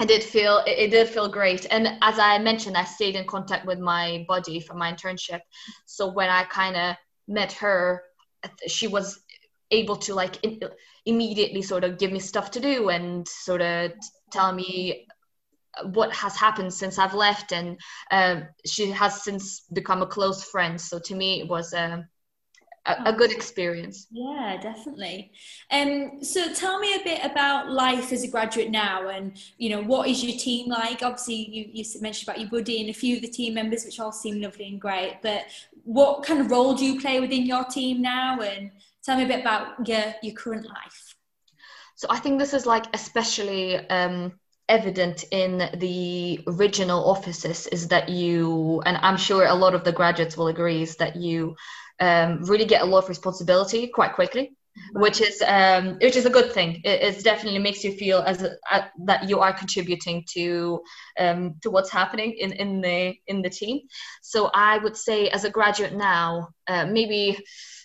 [0.00, 1.66] I did feel, it, it, did feel great.
[1.70, 5.40] And as I mentioned, I stayed in contact with my buddy from my internship.
[5.86, 6.96] So when I kind of
[7.28, 8.02] met her,
[8.66, 9.20] she was
[9.70, 10.60] able to like in,
[11.06, 13.92] immediately sort of give me stuff to do and sort of
[14.30, 15.06] tell me
[15.84, 17.78] what has happened since I've left, and
[18.10, 20.80] uh, she has since become a close friend.
[20.80, 22.06] So to me, it was a
[22.86, 24.06] a, a good experience.
[24.10, 25.32] Yeah, definitely.
[25.70, 29.82] Um, so tell me a bit about life as a graduate now, and you know
[29.82, 31.02] what is your team like?
[31.02, 34.00] Obviously, you, you mentioned about your buddy and a few of the team members, which
[34.00, 35.18] all seem lovely and great.
[35.22, 35.46] But
[35.84, 38.40] what kind of role do you play within your team now?
[38.40, 38.70] And
[39.04, 41.14] tell me a bit about your your current life.
[41.96, 44.32] So I think this is like especially um,
[44.68, 49.92] evident in the original offices is that you, and I'm sure a lot of the
[49.92, 51.56] graduates will agree, is that you
[52.00, 54.52] um, really get a lot of responsibility quite quickly.
[54.92, 56.82] Which is um, which is a good thing.
[56.84, 60.82] It, it definitely makes you feel as a, a, that you are contributing to
[61.18, 63.80] um, to what's happening in, in the in the team.
[64.20, 67.38] So I would say, as a graduate now, uh, maybe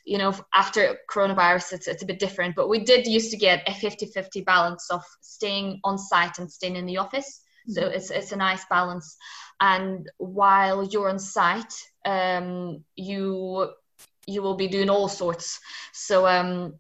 [0.06, 3.68] you know after coronavirus it's, it's a bit different but we did used to get
[3.68, 7.94] a 50-50 balance of staying on site and staying in the office so mm-hmm.
[7.94, 9.16] it's, it's a nice balance
[9.60, 11.74] and while you're on site
[12.06, 13.70] um, you
[14.32, 15.60] you will be doing all sorts
[15.94, 16.74] so um,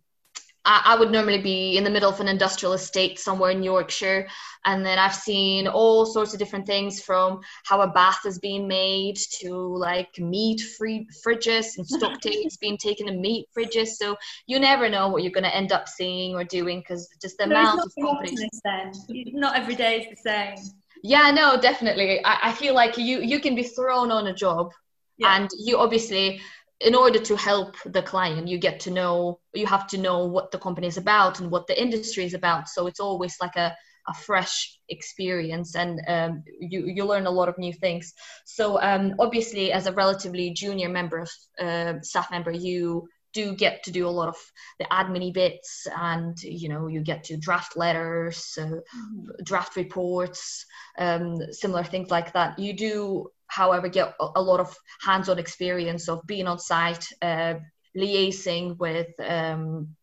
[0.63, 4.27] I, I, would normally be in the middle of an industrial estate somewhere in Yorkshire.
[4.65, 8.67] And then I've seen all sorts of different things from how a bath is being
[8.67, 13.89] made to like meat free fridges and stock takes being taken in meat fridges.
[13.89, 17.37] So you never know what you're going to end up seeing or doing because just
[17.37, 18.61] the amount of companies.
[18.63, 18.91] Then.
[19.33, 20.73] Not every day is the same.
[21.03, 22.23] Yeah, no, definitely.
[22.23, 24.71] I, I feel like you you can be thrown on a job
[25.17, 25.37] yeah.
[25.37, 26.41] and you obviously
[26.83, 30.51] in order to help the client you get to know you have to know what
[30.51, 32.69] the company is about and what the industry is about.
[32.69, 33.75] So it's always like a,
[34.07, 38.13] a fresh experience and um, you, you learn a lot of new things.
[38.45, 43.83] So um, obviously as a relatively junior member of uh, staff member you do get
[43.83, 44.35] to do a lot of
[44.77, 49.43] the admin bits and you know you get to draft letters uh, mm-hmm.
[49.45, 50.65] draft reports
[50.97, 52.59] um, similar things like that.
[52.59, 57.55] You do however get a lot of hands-on experience of being on site uh,
[57.97, 59.95] liaising with um,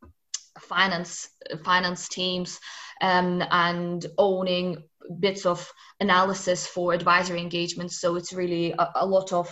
[0.60, 1.28] finance
[1.64, 2.60] finance teams
[3.00, 4.76] um, and owning
[5.18, 9.48] bits of analysis for advisory engagements so it's really a, a lot of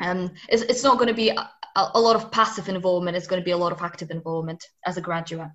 [0.00, 1.50] um, it's, it's not going to be a,
[1.94, 4.96] a lot of passive involvement it's going to be a lot of active involvement as
[4.96, 5.50] a graduate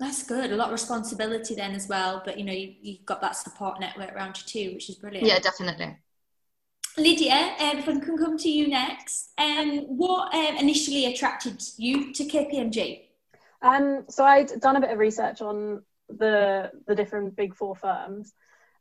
[0.00, 0.50] that's good.
[0.50, 3.78] A lot of responsibility then as well, but you know you, you've got that support
[3.80, 5.26] network around you too, which is brilliant.
[5.26, 5.98] Yeah, definitely.
[6.96, 12.12] Lydia, um, if I can come to you next, um, what um, initially attracted you
[12.12, 13.02] to KPMG?
[13.62, 18.32] Um, so I'd done a bit of research on the the different big four firms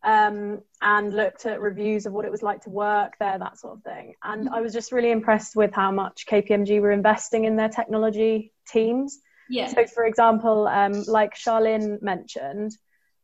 [0.03, 3.77] um, and looked at reviews of what it was like to work there, that sort
[3.77, 4.15] of thing.
[4.23, 4.55] And mm-hmm.
[4.55, 9.19] I was just really impressed with how much KPMG were investing in their technology teams.
[9.49, 9.67] Yeah.
[9.67, 12.71] So, for example, um, like Charlene mentioned,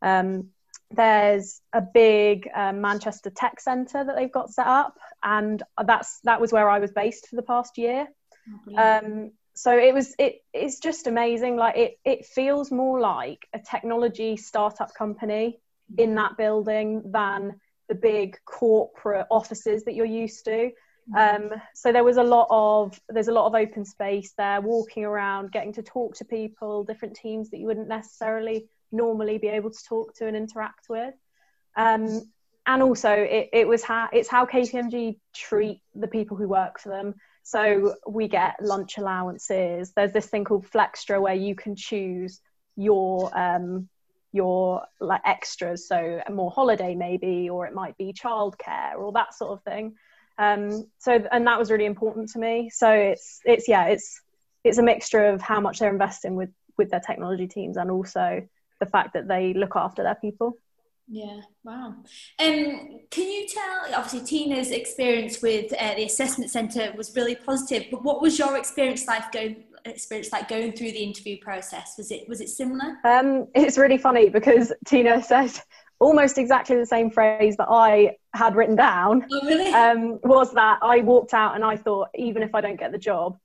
[0.02, 0.50] um,
[0.92, 6.40] there's a big um, Manchester Tech Centre that they've got set up, and that's that
[6.40, 8.08] was where I was based for the past year.
[8.70, 11.56] Oh, um, so it was it it's just amazing.
[11.56, 15.60] Like it it feels more like a technology startup company
[15.98, 20.72] in that building than the big corporate offices that you're used to.
[21.14, 21.54] Mm-hmm.
[21.54, 25.06] Um, so there was a lot of there's a lot of open space there, walking
[25.06, 29.72] around, getting to talk to people, different teams that you wouldn't necessarily normally be able
[29.72, 31.14] to talk to and interact with.
[31.76, 32.32] Um,
[32.68, 36.90] and also, it, it was how it's how KPMG treat the people who work for
[36.90, 37.16] them.
[37.44, 39.92] So we get lunch allowances.
[39.96, 42.42] There's this thing called Flextra where you can choose
[42.76, 43.88] your um,
[44.32, 49.52] your like extras, so more holiday maybe, or it might be childcare or that sort
[49.52, 49.96] of thing.
[50.40, 52.72] Um, so and that was really important to me.
[52.74, 54.22] So it's it's yeah it's
[54.64, 58.42] it's a mixture of how much they're investing with with their technology teams and also
[58.80, 60.58] the fact that they look after their people.
[61.08, 61.96] Yeah, wow.
[62.40, 63.96] Um, can you tell?
[63.96, 67.86] Obviously, Tina's experience with uh, the assessment centre was really positive.
[67.92, 69.64] But what was your experience like going?
[69.86, 72.98] Experience like going through the interview process was it was it similar?
[73.04, 75.52] Um, it's really funny because Tina said
[76.00, 79.28] almost exactly the same phrase that I had written down.
[79.32, 79.72] Oh, really?
[79.72, 82.98] Um, was that I walked out and I thought, even if I don't get the
[82.98, 83.38] job,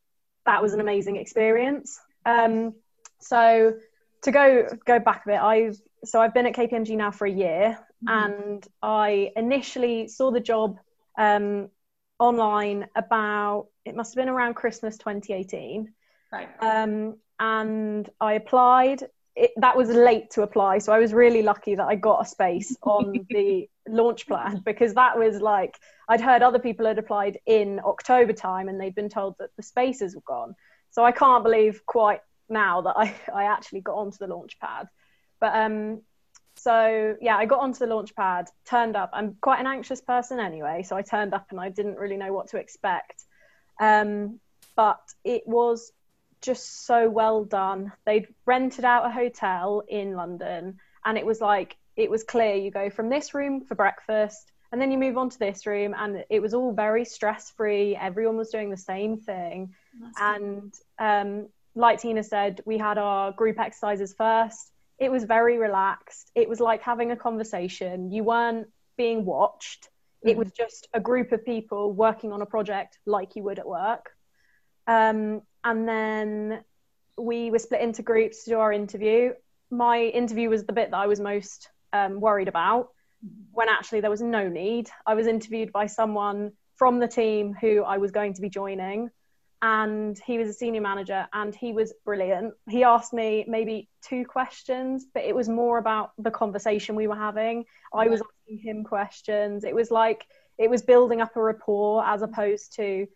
[0.46, 2.00] that was an amazing experience.
[2.24, 2.74] Um,
[3.20, 3.74] so
[4.22, 7.30] to go go back a bit, I've so I've been at KPMG now for a
[7.30, 8.32] year, mm-hmm.
[8.32, 10.78] and I initially saw the job
[11.18, 11.70] um,
[12.18, 15.92] online about it must have been around Christmas 2018.
[16.32, 16.48] Right.
[16.60, 19.04] Um, and I applied.
[19.36, 22.28] It, that was late to apply, so I was really lucky that I got a
[22.28, 25.78] space on the launch pad because that was like
[26.08, 29.62] I'd heard other people had applied in October time and they'd been told that the
[29.62, 30.54] spaces were gone.
[30.90, 34.88] So I can't believe quite now that I, I actually got onto the launch pad.
[35.40, 36.02] But um,
[36.56, 39.10] so yeah, I got onto the launch pad, turned up.
[39.12, 42.32] I'm quite an anxious person anyway, so I turned up and I didn't really know
[42.32, 43.24] what to expect.
[43.80, 44.40] Um,
[44.76, 45.92] but it was
[46.42, 47.92] just so well done.
[48.04, 52.70] They'd rented out a hotel in London, and it was like it was clear you
[52.70, 56.24] go from this room for breakfast, and then you move on to this room, and
[56.30, 57.96] it was all very stress free.
[57.96, 63.32] Everyone was doing the same thing, That's and um, like Tina said, we had our
[63.32, 64.72] group exercises first.
[64.98, 66.30] It was very relaxed.
[66.34, 68.10] It was like having a conversation.
[68.10, 69.88] You weren't being watched.
[70.22, 73.66] It was just a group of people working on a project like you would at
[73.66, 74.10] work.
[74.86, 76.64] Um, and then
[77.16, 79.32] we were split into groups to do our interview.
[79.70, 82.88] My interview was the bit that I was most um, worried about
[83.52, 84.90] when actually there was no need.
[85.06, 89.10] I was interviewed by someone from the team who I was going to be joining,
[89.62, 92.54] and he was a senior manager and he was brilliant.
[92.68, 97.16] He asked me maybe two questions, but it was more about the conversation we were
[97.16, 97.64] having.
[97.92, 99.64] I was asking him questions.
[99.64, 100.26] It was like
[100.58, 103.06] it was building up a rapport as opposed to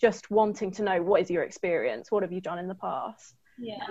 [0.00, 3.34] just wanting to know what is your experience, what have you done in the past.
[3.58, 3.86] Yeah.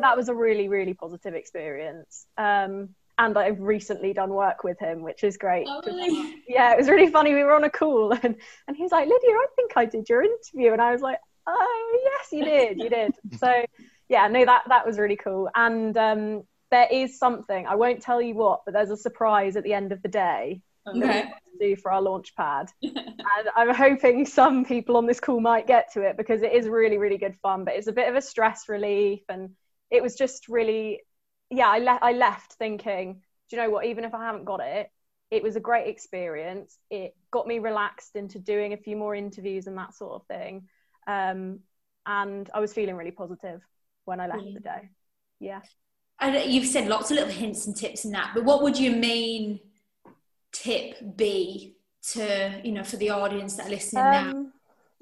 [0.00, 2.26] That was a really, really positive experience.
[2.36, 5.66] Um, and I've recently done work with him, which is great.
[5.68, 6.42] Oh, really?
[6.48, 7.34] Yeah, it was really funny.
[7.34, 8.34] We were on a call, and
[8.66, 11.18] and he was like, "Lydia, I think I did your interview," and I was like,
[11.46, 13.64] "Oh, yes, you did, you did." so,
[14.08, 15.48] yeah, no, that that was really cool.
[15.54, 19.64] And um, there is something I won't tell you what, but there's a surprise at
[19.64, 21.30] the end of the day Okay.
[21.60, 22.70] do for our launch pad.
[22.82, 26.66] and I'm hoping some people on this call might get to it because it is
[26.66, 27.64] really, really good fun.
[27.64, 29.50] But it's a bit of a stress relief, and
[29.90, 31.02] it was just really
[31.50, 33.14] yeah, I, le- I left thinking,
[33.48, 33.86] do you know what?
[33.86, 34.90] Even if I haven't got it,
[35.30, 36.78] it was a great experience.
[36.90, 40.68] It got me relaxed into doing a few more interviews and that sort of thing.
[41.06, 41.60] Um,
[42.06, 43.60] and I was feeling really positive
[44.04, 44.62] when I left Brilliant.
[44.62, 44.88] the day.
[45.38, 45.60] Yeah.
[46.20, 48.94] And you've said lots of little hints and tips in that, but what would your
[48.94, 49.60] main
[50.52, 51.76] tip be
[52.12, 54.30] to, you know, for the audience that are listening now?
[54.30, 54.52] Um,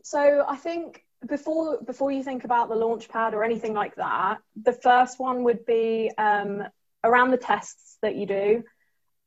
[0.02, 4.38] so I think before before you think about the launch pad or anything like that,
[4.62, 6.62] the first one would be um,
[7.02, 8.64] around the tests that you do.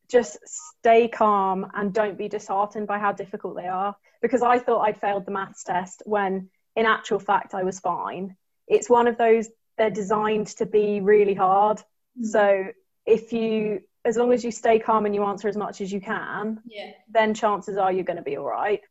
[0.10, 0.40] Just
[0.80, 3.96] stay calm and don't be disheartened by how difficult they are.
[4.22, 8.36] Because I thought I'd failed the maths test when, in actual fact, I was fine.
[8.68, 11.78] It's one of those they're designed to be really hard.
[11.78, 12.26] Mm-hmm.
[12.26, 12.66] So
[13.06, 16.02] if you, as long as you stay calm and you answer as much as you
[16.02, 16.92] can, Yeah.
[17.10, 18.82] then chances are you're going to be all right.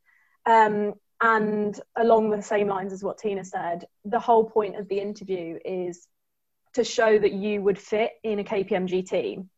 [0.46, 4.98] Um, and along the same lines as what Tina said, the whole point of the
[4.98, 6.08] interview is
[6.74, 9.50] to show that you would fit in a KPMG team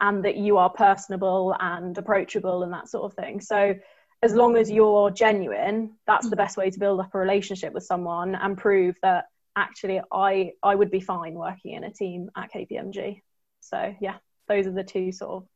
[0.00, 3.40] and that you are personable and approachable and that sort of thing.
[3.40, 3.74] So,
[4.20, 7.84] as long as you're genuine, that's the best way to build up a relationship with
[7.84, 9.26] someone and prove that
[9.56, 13.22] actually I I would be fine working in a team at KPMG.
[13.60, 14.16] So, yeah,
[14.48, 15.48] those are the two sort of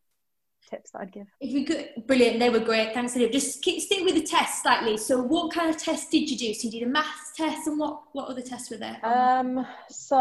[0.69, 1.27] tips that I'd give.
[1.41, 2.95] If we could, brilliant, they were great.
[2.95, 3.33] Thanks, Olivia.
[3.33, 4.97] Just keep, stick with the test slightly.
[4.97, 6.55] So, what kind of test did you do?
[6.55, 8.99] So, you did a maths test, and what what other tests were there?
[9.03, 10.17] Um, so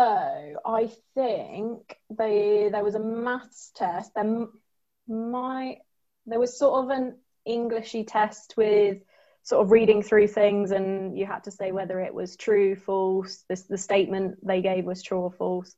[0.65, 4.11] I think they there was a maths test.
[4.15, 4.47] There
[5.07, 5.77] my
[6.25, 8.99] there was sort of an Englishy test with
[9.43, 13.43] sort of reading through things, and you had to say whether it was true, false.
[13.49, 15.73] This the statement they gave was true or false.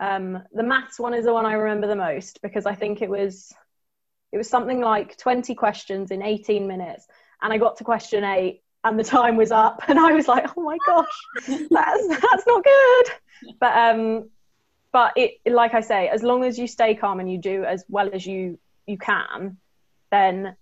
[0.00, 3.10] Um, the maths one is the one I remember the most because I think it
[3.10, 3.52] was
[4.32, 7.06] it was something like 20 questions in 18 minutes,
[7.40, 10.46] and I got to question eight, and the time was up, and I was like,
[10.56, 13.06] oh my gosh, that's that's not good.
[13.60, 14.30] But um,
[14.92, 17.84] but it like I say, as long as you stay calm and you do as
[17.88, 19.58] well as you you can,
[20.10, 20.56] then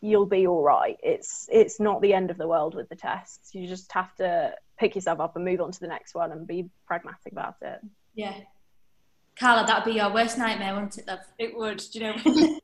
[0.00, 0.96] you'll be all right.
[1.02, 3.54] It's it's not the end of the world with the tests.
[3.54, 6.46] You just have to pick yourself up and move on to the next one and
[6.46, 7.80] be pragmatic about it.
[8.14, 8.34] Yeah.
[9.38, 11.20] Carla, that'd be your worst nightmare, wouldn't it, love?
[11.38, 12.14] It would, do you know?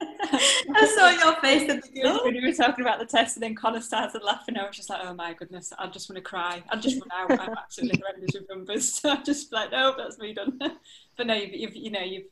[0.75, 2.19] I saw your face at the beginning.
[2.25, 4.57] when we were talking about the test, and then Connor started laughing.
[4.57, 6.63] and I was just like, "Oh my goodness, I just want to cry.
[6.69, 7.41] I just run out.
[7.41, 8.95] I'm absolutely horrendous with numbers.
[8.95, 10.59] So I'm just like, no, that's me done.
[11.17, 12.27] but no, you've, you've you know, you've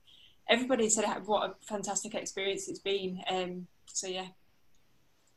[0.49, 3.23] everybody said what a fantastic experience it's been.
[3.31, 4.27] Um, so yeah,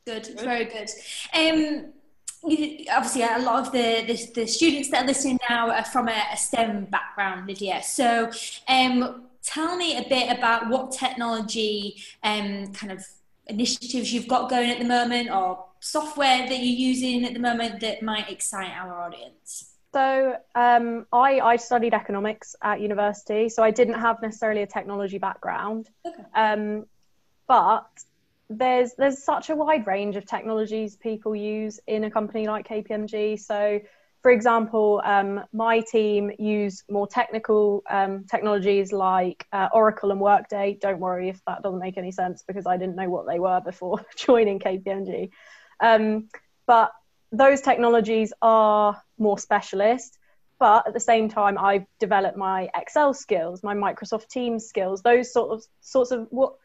[0.05, 0.89] Good, it's very good.
[1.33, 1.93] Um, you,
[2.43, 6.23] obviously, a lot of the, the, the students that are listening now are from a,
[6.33, 7.81] a STEM background, Lydia.
[7.83, 8.31] So,
[8.67, 13.05] um, tell me a bit about what technology um, kind of
[13.47, 17.79] initiatives you've got going at the moment, or software that you're using at the moment
[17.81, 19.71] that might excite our audience.
[19.93, 25.19] So um, I, I studied economics at university, so I didn't have necessarily a technology
[25.19, 25.89] background.
[26.05, 26.23] Okay.
[26.33, 26.85] Um,
[27.47, 27.87] but
[28.49, 33.39] there's there's such a wide range of technologies people use in a company like KPMG.
[33.39, 33.79] So,
[34.21, 40.77] for example, um, my team use more technical um, technologies like uh, Oracle and Workday.
[40.79, 43.61] Don't worry if that doesn't make any sense because I didn't know what they were
[43.61, 45.31] before joining KPMG.
[45.79, 46.29] Um,
[46.67, 46.91] but
[47.31, 50.17] those technologies are more specialist,
[50.59, 55.33] but at the same time, I've developed my Excel skills, my Microsoft Teams skills, those
[55.33, 56.55] sort of sorts of what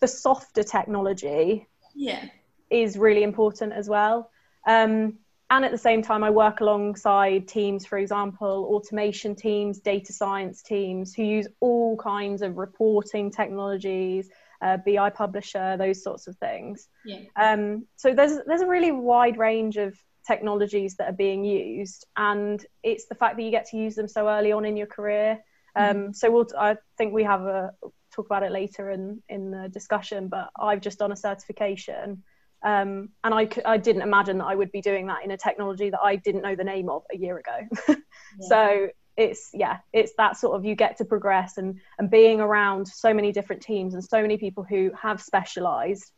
[0.00, 2.24] the softer technology Yeah.
[2.70, 4.30] is really important as well.
[4.66, 5.18] Um,
[5.50, 10.62] and at the same time, I work alongside teams, for example, automation teams, data science
[10.62, 14.28] teams, who use all kinds of reporting technologies,
[14.60, 16.88] uh, BI publisher, those sorts of things.
[17.04, 17.20] Yeah.
[17.36, 19.96] Um, so there's there's a really wide range of
[20.26, 24.08] technologies that are being used, and it's the fact that you get to use them
[24.08, 25.42] so early on in your career.
[25.74, 27.72] Um, so we'll, I think we have a
[28.18, 32.22] talk about it later in in the discussion, but I've just done a certification.
[32.64, 36.00] Um, and I didn't imagine that I would be doing that in a technology that
[36.02, 37.96] I didn't know the name of a year ago.
[38.40, 42.86] So it's yeah, it's that sort of you get to progress and and being around
[42.86, 46.12] so many different teams and so many people who have specialized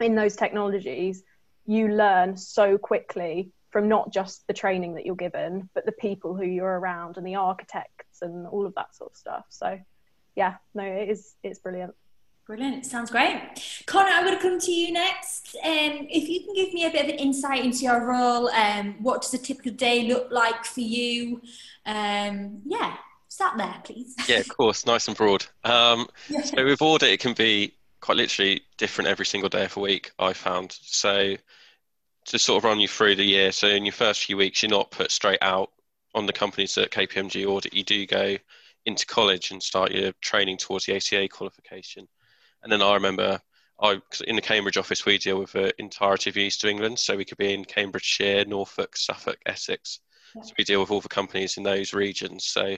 [0.00, 1.22] in those technologies,
[1.66, 6.34] you learn so quickly from not just the training that you're given, but the people
[6.34, 9.44] who you're around and the architects and all of that sort of stuff.
[9.50, 9.78] So
[10.38, 11.94] yeah, no, it is it's brilliant.
[12.46, 12.76] Brilliant.
[12.78, 13.42] It sounds great.
[13.86, 15.54] Connor, I'm going to come to you next.
[15.56, 18.94] Um, if you can give me a bit of an insight into your role, um,
[19.02, 21.42] what does a typical day look like for you?
[21.84, 22.96] Um, yeah,
[23.28, 24.14] start there, please.
[24.28, 25.44] Yeah, of course, nice and broad.
[25.64, 26.42] Um, Yeah.
[26.42, 30.12] so with audit, it can be quite literally different every single day of the week.
[30.18, 31.36] I found so
[32.26, 33.52] to sort of run you through the year.
[33.52, 35.72] So in your first few weeks, you're not put straight out
[36.14, 37.74] on the companies at KPMG audit.
[37.74, 38.36] You do go
[38.88, 42.08] into college and start your training towards the ACA qualification.
[42.62, 43.40] And then I remember
[43.80, 47.16] I in the Cambridge office we deal with the entirety of East of England, so
[47.16, 50.00] we could be in Cambridgeshire, Norfolk, Suffolk, Essex.
[50.42, 52.46] So we deal with all the companies in those regions.
[52.46, 52.76] So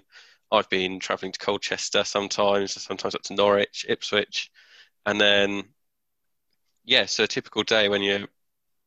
[0.53, 4.51] I've been travelling to Colchester sometimes, sometimes up to Norwich, Ipswich,
[5.07, 5.65] and then
[6.85, 7.07] yeah.
[7.07, 8.29] So a typical day when you're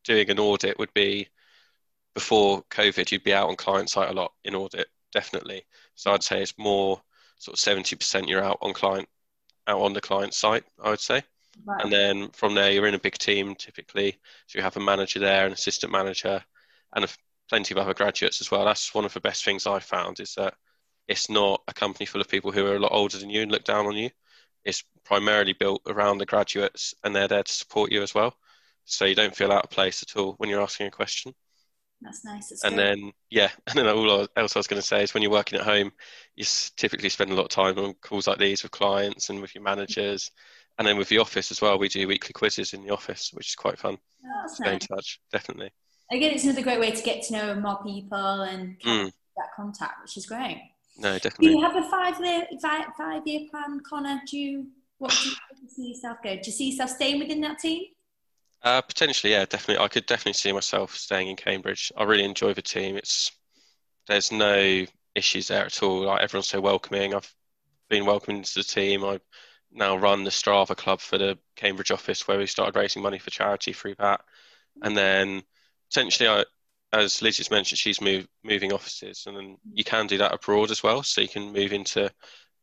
[0.03, 1.29] doing an audit would be
[2.13, 5.65] before COVID, you'd be out on client site a lot in audit, definitely.
[5.95, 7.01] So I'd say it's more
[7.43, 9.09] sort of seventy percent you're out on client,
[9.67, 10.63] out on the client site.
[10.81, 11.21] I would say.
[11.65, 11.83] Right.
[11.83, 14.17] And then from there, you're in a big team typically.
[14.47, 16.43] So you have a manager there, an assistant manager,
[16.95, 17.07] and a,
[17.49, 18.65] plenty of other graduates as well.
[18.65, 20.55] That's one of the best things I've found is that
[21.07, 23.51] it's not a company full of people who are a lot older than you and
[23.51, 24.09] look down on you.
[24.63, 28.33] It's primarily built around the graduates, and they're there to support you as well.
[28.85, 31.35] So you don't feel out of place at all when you're asking a question.
[32.03, 32.49] That's nice.
[32.49, 32.79] That's And good.
[32.79, 35.59] then, yeah, and then all else I was going to say is when you're working
[35.59, 35.91] at home,
[36.35, 36.45] you
[36.77, 39.63] typically spend a lot of time on calls like these with clients and with your
[39.63, 40.31] managers.
[40.79, 43.49] And then with the office as well, we do weekly quizzes in the office, which
[43.49, 43.97] is quite fun.
[44.25, 45.71] Oh, Stay in touch, definitely.
[46.11, 50.01] Again, it's another great way to get to know more people and Mm, that contact,
[50.01, 50.61] which is great.
[50.97, 51.47] no, definitely.
[51.47, 54.21] Do you have a five year five, five year plan, Connor?
[54.29, 55.35] Do you what do you
[55.69, 56.33] see yourself go?
[56.35, 57.83] Do you see yourself staying within that team?
[58.63, 59.83] Uh, potentially, yeah, definitely.
[59.83, 61.91] I could definitely see myself staying in Cambridge.
[61.97, 62.95] I really enjoy the team.
[62.95, 63.31] It's
[64.07, 64.85] there's no
[65.15, 66.01] issues there at all.
[66.05, 67.13] Like everyone's so welcoming.
[67.15, 67.33] I've
[67.89, 69.05] been welcomed into the team.
[69.05, 69.19] I
[69.71, 73.31] now run the Strava Club for the Cambridge office, where we started raising money for
[73.31, 74.21] charity through that.
[74.83, 75.43] And then
[75.91, 76.45] potentially, I,
[76.93, 80.71] as Liz just mentioned, she's move, moving offices, and then you can do that abroad
[80.71, 81.03] as well.
[81.03, 82.11] So you can move into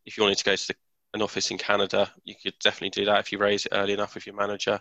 [0.07, 0.75] if you wanted to go to the,
[1.15, 4.15] an office in Canada, you could definitely do that if you raise it early enough
[4.15, 4.81] with your manager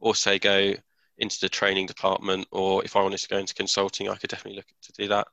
[0.00, 0.74] or say go
[1.18, 4.56] into the training department or if I wanted to go into consulting I could definitely
[4.56, 5.26] look to do that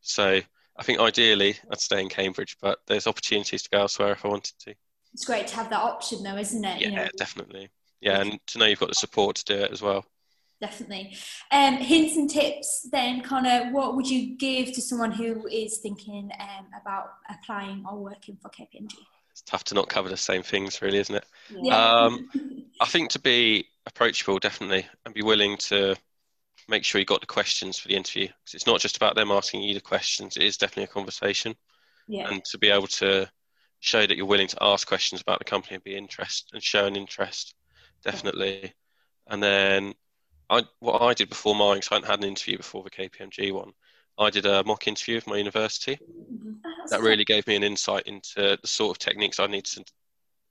[0.00, 0.40] so
[0.76, 4.28] I think ideally I'd stay in Cambridge but there's opportunities to go elsewhere if I
[4.28, 4.74] wanted to
[5.12, 6.80] It's great to have that option, though, isn't it?
[6.80, 7.70] yeah You know, definitely
[8.00, 10.04] yeah and to know you've got the support to do it as well
[10.60, 11.16] definitely.
[11.50, 13.70] Um, hints and tips, then, Connor.
[13.72, 18.50] What would you give to someone who is thinking um, about applying or working for
[18.50, 18.92] KPMG?
[19.40, 22.04] It's tough to not cover the same things really isn't it Yeah.
[22.04, 22.28] Um,
[22.80, 25.96] I think to be approachable, definitely, and be willing to
[26.68, 28.26] make sure you got the questions for the interview.
[28.26, 31.54] Because it's not just about them asking you the questions; it is definitely a conversation.
[32.08, 32.28] yeah.
[32.30, 33.30] And to be able to
[33.80, 36.86] show that you're willing to ask questions about the company and be interest and show
[36.86, 37.54] an interest,
[38.02, 38.72] definitely.
[39.28, 39.94] And then,
[40.48, 43.52] I what I did before mine, because I hadn't had an interview before the KPMG
[43.52, 43.72] one.
[44.20, 46.00] I did a mock interview with my university,
[46.54, 49.64] Oh, that's that really gave me an insight into the sort of techniques I need
[49.66, 49.84] to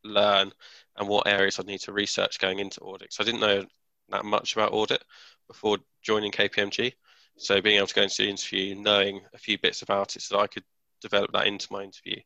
[0.04, 0.54] learn
[0.98, 3.14] and what areas I need to research going into audit.
[3.14, 3.66] So I didn't know
[4.10, 5.04] that much about audit
[5.48, 6.94] before joining KPMG.
[7.38, 10.38] So being able to go into the interview, knowing a few bits about it so
[10.38, 10.64] that I could
[11.02, 12.18] develop that into my interview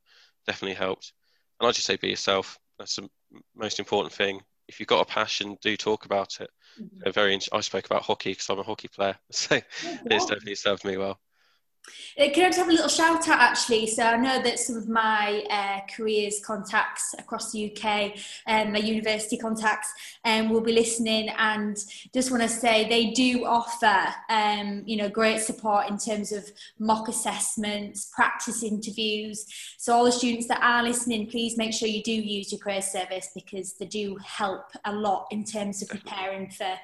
[0.47, 1.13] definitely helped.
[1.59, 2.57] And I just say be yourself.
[2.79, 3.09] That's the
[3.55, 4.41] most important thing.
[4.67, 6.49] If you've got a passion, do talk about it.
[7.05, 7.13] Mhm.
[7.13, 7.39] Very.
[7.51, 9.61] I spoke about hockey because I'm a hockey player, so
[10.09, 11.19] it's definitely served me well.
[12.17, 13.87] Uh, can I just have a little shout out actually?
[13.87, 18.15] So I know that some of my uh, careers contacts across the UK
[18.45, 19.91] and um, my university contacts
[20.23, 21.77] um, will be listening and
[22.13, 26.49] just want to say they do offer um, you know great support in terms of
[26.79, 29.45] mock assessments, practice interviews.
[29.77, 32.81] So all the students that are listening, please make sure you do use your career
[32.81, 36.77] service because they do help a lot in terms of preparing for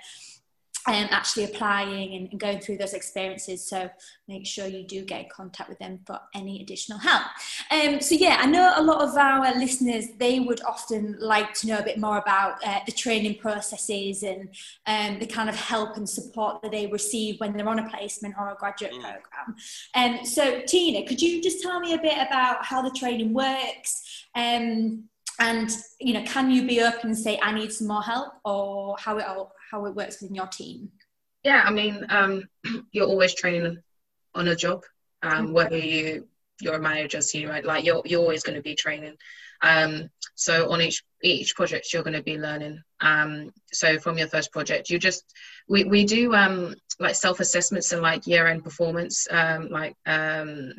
[0.87, 3.67] um, actually applying and, and, going through those experiences.
[3.67, 3.89] So
[4.27, 7.23] make sure you do get in contact with them for any additional help.
[7.71, 11.67] Um, so yeah, I know a lot of our listeners they would often like to
[11.67, 14.49] know a bit more about uh, the training processes and
[14.87, 18.35] um, the kind of help and support that they receive when they're on a placement
[18.39, 19.01] or a graduate mm.
[19.01, 19.55] program.
[19.95, 24.25] Um, so Tina, could you just tell me a bit about how the training works?
[24.35, 25.05] Um,
[25.39, 28.97] and you know, can you be open and say I need some more help, or
[28.99, 30.91] how it all how it works within your team?
[31.43, 32.43] Yeah, I mean, um,
[32.91, 33.77] you're always training
[34.35, 34.83] on a job,
[35.21, 35.53] um, mm-hmm.
[35.53, 36.27] whether you
[36.61, 37.63] you're a manager, senior, right?
[37.63, 39.15] Like you're you're always going to be training.
[39.61, 42.81] Um, so on each each project, you're going to be learning.
[43.01, 45.23] Um, so from your first project, you just
[45.67, 50.73] we we do um like self assessments and like year end performance, um, like um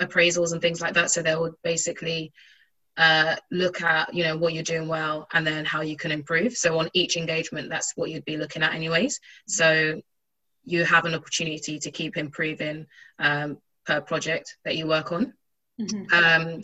[0.00, 1.10] appraisals and things like that.
[1.10, 2.32] So they would basically
[2.96, 6.54] uh, look at you know what you're doing well and then how you can improve.
[6.56, 9.20] So on each engagement that's what you'd be looking at anyways.
[9.46, 10.00] So
[10.64, 12.86] you have an opportunity to keep improving
[13.18, 15.34] um, per project that you work on.
[15.80, 16.14] Mm-hmm.
[16.14, 16.62] um,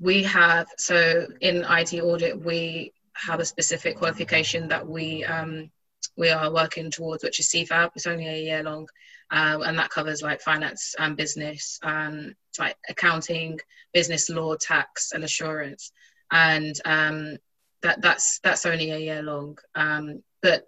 [0.00, 5.70] we have so in it audit we have a specific qualification that we um,
[6.18, 8.86] we are working towards which is cfab it's only a year long
[9.30, 13.58] um, and that covers like finance and business um, like accounting,
[13.92, 15.92] business law, tax, and assurance,
[16.30, 17.36] and um,
[17.82, 19.58] that that's that's only a year long.
[19.74, 20.64] Um, but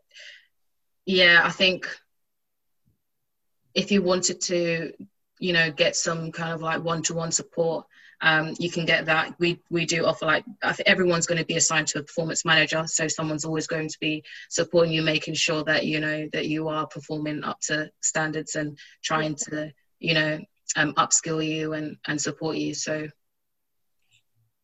[1.07, 1.89] yeah, I think
[3.75, 4.93] if you wanted to,
[5.39, 7.87] you know, get some kind of like one-to-one support,
[8.23, 9.35] um, you can get that.
[9.39, 10.45] We we do offer like
[10.87, 14.23] everyone's going to be assigned to a performance manager, so someone's always going to be
[14.51, 18.79] supporting you, making sure that you know that you are performing up to standards and
[19.03, 20.39] trying to you know
[20.77, 22.75] um, upskill you and, and support you.
[22.75, 23.09] So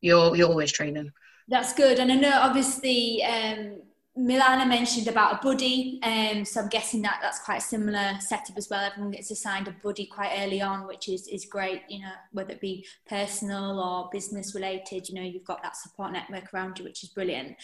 [0.00, 1.11] you're you're always training.
[1.48, 3.80] That's good, and I know obviously um,
[4.18, 8.56] Milana mentioned about a buddy, um, so I'm guessing that that's quite a similar setup
[8.56, 8.80] as well.
[8.82, 12.52] Everyone gets assigned a buddy quite early on, which is, is great, you know, whether
[12.52, 16.84] it be personal or business related, you know, you've got that support network around you,
[16.84, 17.56] which is brilliant.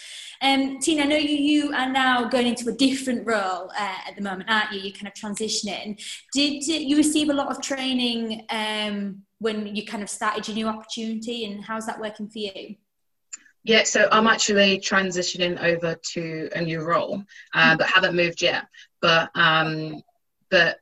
[0.43, 4.15] Um, Tina, I know you, you are now going into a different role uh, at
[4.15, 4.81] the moment, aren't you?
[4.81, 6.03] You're kind of transitioning.
[6.35, 10.69] Did you receive a lot of training um, when you kind of started your new
[10.69, 12.77] opportunity, and how's that working for you?
[13.65, 17.23] Yeah, so I'm actually transitioning over to a new role,
[17.55, 18.67] uh, but haven't moved yet.
[19.01, 20.03] But um,
[20.51, 20.79] but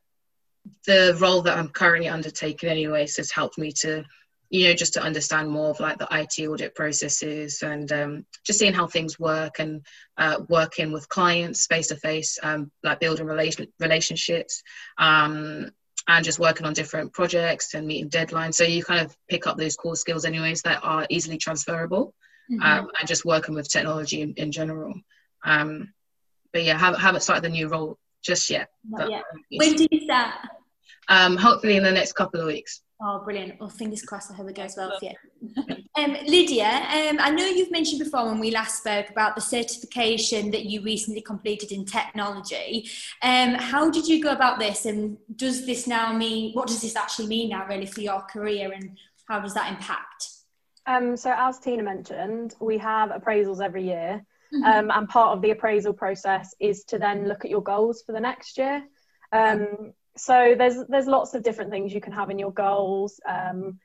[0.86, 4.02] the role that I'm currently undertaking, anyways, has helped me to,
[4.48, 8.58] you know, just to understand more of like the IT audit processes and um, just
[8.58, 9.84] seeing how things work and
[10.16, 12.38] uh, working with clients face to face,
[12.82, 14.62] like building relation relationships.
[14.96, 15.70] Um,
[16.08, 18.54] and just working on different projects and meeting deadlines.
[18.54, 22.14] So you kind of pick up those core skills, anyways, that are easily transferable
[22.50, 22.62] mm-hmm.
[22.62, 24.94] um, and just working with technology in, in general.
[25.44, 25.92] Um,
[26.52, 28.68] but yeah, haven't, haven't started the new role just yet.
[28.88, 29.22] Not but, yet.
[29.56, 30.34] When do you start?
[31.08, 32.82] Um, hopefully in the next couple of weeks.
[33.02, 33.58] Oh, brilliant.
[33.58, 34.30] Well, fingers crossed.
[34.30, 35.74] I hope it goes well for you.
[35.96, 40.50] um, Lydia, um, I know you've mentioned before when we last spoke about the certification
[40.50, 42.90] that you recently completed in technology.
[43.22, 44.84] Um, how did you go about this?
[44.84, 48.70] And does this now mean, what does this actually mean now, really, for your career?
[48.70, 50.28] And how does that impact?
[50.86, 54.24] Um, so as Tina mentioned, we have appraisals every year.
[54.52, 54.64] Mm-hmm.
[54.64, 58.12] Um, and part of the appraisal process is to then look at your goals for
[58.12, 58.82] the next year.
[59.30, 63.78] Um, so there's there's lots of different things you can have in your goals, um,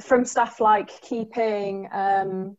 [0.00, 2.56] from stuff like keeping um,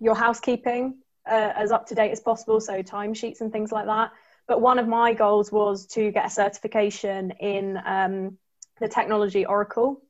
[0.00, 0.98] your housekeeping
[1.30, 4.10] uh, as up to date as possible, so timesheets and things like that.
[4.48, 8.38] But one of my goals was to get a certification in um,
[8.80, 10.02] the technology Oracle.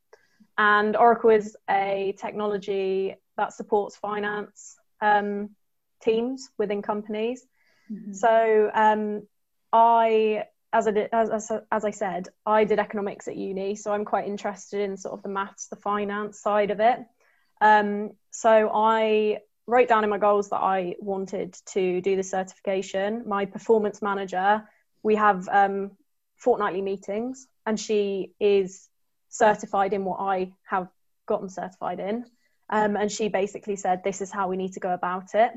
[0.58, 5.50] And Oracle is a technology that supports finance um,
[6.02, 7.44] teams within companies.
[7.90, 8.12] Mm-hmm.
[8.12, 9.26] So um,
[9.72, 14.04] I, as I, did, as, as I said, I did economics at uni, so I'm
[14.04, 16.98] quite interested in sort of the maths, the finance side of it.
[17.60, 23.22] Um, so I wrote down in my goals that I wanted to do the certification.
[23.26, 24.64] My performance manager,
[25.02, 25.92] we have um,
[26.36, 28.88] fortnightly meetings, and she is
[29.32, 30.88] certified in what I have
[31.26, 32.24] gotten certified in.
[32.70, 35.50] Um, and she basically said, This is how we need to go about it.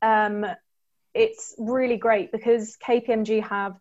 [0.00, 0.46] Um,
[1.12, 3.74] it's really great because KPMG have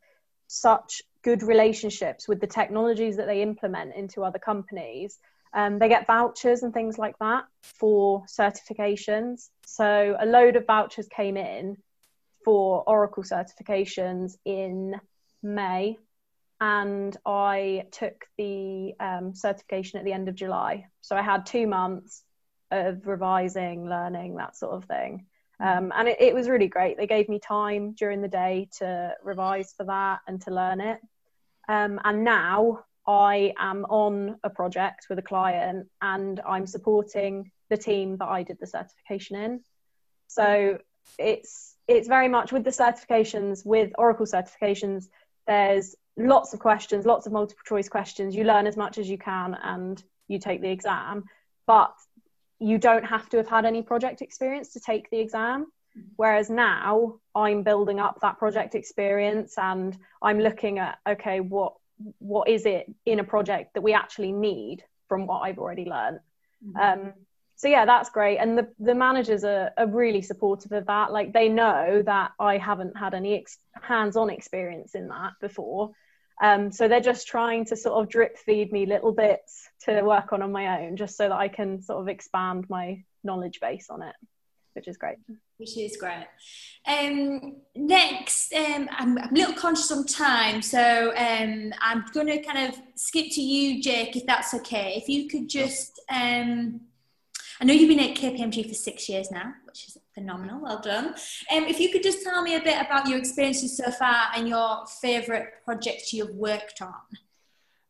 [0.48, 5.20] such good relationships with the technologies that they implement into other companies,
[5.54, 9.50] um, they get vouchers and things like that for certifications.
[9.66, 11.78] So a load of vouchers came in
[12.46, 14.96] for Oracle certifications in
[15.42, 15.98] May,
[16.62, 20.88] and I took the um, certification at the end of July.
[21.02, 22.24] So I had two months
[22.72, 25.26] of revising, learning, that sort of thing.
[25.62, 26.98] Um, and it, it, was really great.
[26.98, 31.00] They gave me time during the day to revise for that and to learn it.
[31.68, 37.78] Um, and now I am on a project with a client and I'm supporting the
[37.78, 39.62] team that I did the certification in.
[40.28, 40.78] So
[41.18, 45.06] it's it's very much with the certifications, with Oracle certifications,
[45.50, 48.36] there's lots of questions, lots of multiple choice questions.
[48.36, 51.26] You learn as much as you can and you take the exam.
[51.66, 51.94] But
[52.60, 55.72] you don't have to have had any project experience to take the exam.
[56.16, 61.74] Whereas now I'm building up that project experience and I'm looking at, okay, what
[62.20, 66.20] what is it in a project that we actually need from what I've already learned.
[66.66, 67.08] Mm-hmm.
[67.08, 67.14] Um,
[67.60, 68.38] so yeah, that's great.
[68.38, 71.12] And the, the managers are, are really supportive of that.
[71.12, 75.92] Like they know that I haven't had any ex- hands-on experience in that before.
[76.42, 80.32] Um, so they're just trying to sort of drip feed me little bits to work
[80.32, 83.90] on on my own, just so that I can sort of expand my knowledge base
[83.90, 84.16] on it,
[84.72, 85.18] which is great
[85.58, 86.26] which is great.
[86.88, 92.40] Um, next, um, I'm, I'm, a little conscious on time, so um, I'm going to
[92.42, 94.94] kind of skip to you, Jake, if that's okay.
[94.96, 96.80] If you could just, um,
[97.62, 100.62] I know you've been at KPMG for six years now, which is phenomenal.
[100.62, 101.08] Well done.
[101.52, 104.48] Um, if you could just tell me a bit about your experiences so far and
[104.48, 106.94] your favourite projects you've worked on.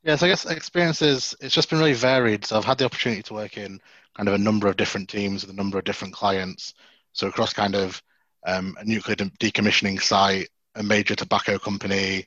[0.02, 2.46] Yes, I guess experiences, it's just been really varied.
[2.46, 3.80] So I've had the opportunity to work in
[4.16, 6.74] kind of a number of different teams with a number of different clients.
[7.14, 8.02] So across kind of
[8.48, 12.26] um, a nuclear de- decommissioning site, a major tobacco company,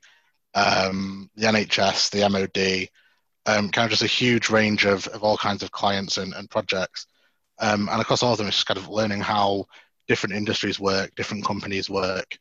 [0.54, 2.88] um, the NHS, the MOD,
[3.46, 6.48] um, kind of just a huge range of, of all kinds of clients and, and
[6.48, 7.06] projects.
[7.58, 9.66] Um, and across all of them, it's kind of learning how
[10.08, 12.36] different industries work, different companies work,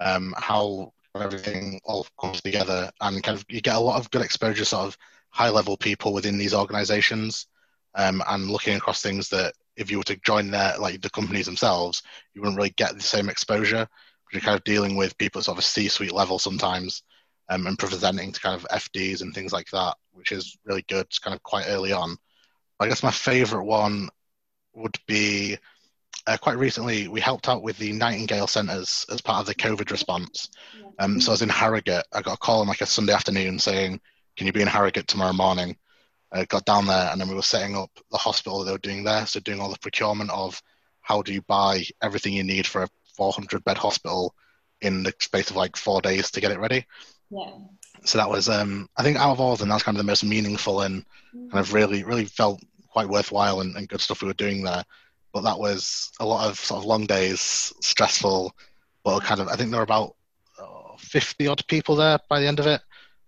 [0.00, 4.22] um, how everything all comes together, and kind of you get a lot of good
[4.22, 4.98] exposure, sort of
[5.30, 7.46] high level people within these organizations,
[7.94, 11.46] um, and looking across things that if you were to join their like the companies
[11.46, 12.02] themselves,
[12.34, 13.88] you wouldn't really get the same exposure.
[14.32, 17.02] You're kind of dealing with people at sort of a C-suite level sometimes,
[17.48, 21.06] um, and presenting to kind of FDs and things like that, which is really good.
[21.22, 22.16] Kind of quite early on.
[22.78, 24.10] I guess my favourite one
[24.76, 25.58] would be
[26.26, 29.90] uh, quite recently we helped out with the Nightingale centres as part of the COVID
[29.90, 30.48] response.
[30.98, 32.04] Um, so I was in Harrogate.
[32.12, 34.00] I got a call on like a Sunday afternoon saying,
[34.36, 35.76] "Can you be in Harrogate tomorrow morning?"
[36.32, 38.78] uh, got down there and then we were setting up the hospital that they were
[38.78, 39.26] doing there.
[39.26, 40.60] So doing all the procurement of
[41.00, 44.34] how do you buy everything you need for a 400 bed hospital
[44.80, 46.84] in the space of like four days to get it ready.
[47.30, 47.52] Yeah.
[48.04, 50.10] So that was, um, I think out of all of them, that's kind of the
[50.10, 51.48] most meaningful and mm-hmm.
[51.50, 52.60] kind of really, really felt
[52.96, 54.82] quite worthwhile and, and good stuff we were doing there.
[55.34, 58.56] But that was a lot of sort of long days, stressful,
[59.04, 60.16] but kind of, I think there were about
[60.58, 62.80] oh, 50 odd people there by the end of it,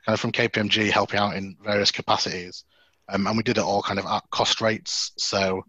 [0.07, 2.65] kind of from KPMG helping out in various capacities.
[3.11, 5.13] Um, and we did it all kind of at cost rates.
[5.19, 5.63] So,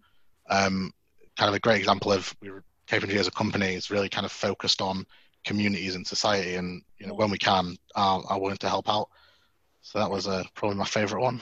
[0.50, 0.94] um,
[1.38, 4.26] kind of a great example of we were, KPMG as a company is really kind
[4.26, 5.06] of focused on
[5.44, 9.10] communities and society, and you know when we can, are, are willing to help out.
[9.82, 11.42] So that was uh, probably my favourite one.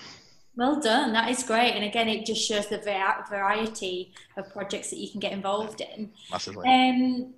[0.57, 1.13] Well done.
[1.13, 1.73] That is great.
[1.73, 6.11] And again, it just shows the variety of projects that you can get involved in.
[6.31, 6.67] Massively.
[6.67, 7.35] Um,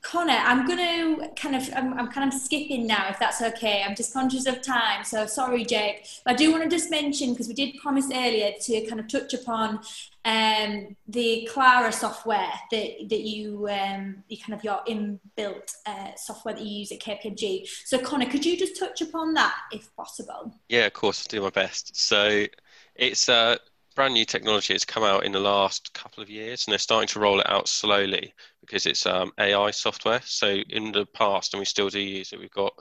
[0.00, 3.84] Connor, I'm going to kind of, I'm, I'm, kind of skipping now, if that's okay.
[3.86, 6.06] I'm just conscious of time, so sorry, Jake.
[6.24, 9.08] But I do want to just mention, because we did promise earlier to kind of
[9.08, 9.80] touch upon
[10.24, 16.54] um, the Clara software that, that you, um, you kind of your inbuilt uh, software
[16.54, 17.66] that you use at KPMG.
[17.84, 20.54] So, Connor, could you just touch upon that if possible?
[20.68, 21.96] Yeah, of course, I'll do my best.
[21.96, 22.46] So,
[22.94, 23.56] it's uh,
[23.94, 24.74] brand new technology.
[24.74, 27.50] It's come out in the last couple of years, and they're starting to roll it
[27.50, 30.20] out slowly because it's um, AI software.
[30.24, 32.72] So in the past, and we still do use it, we've got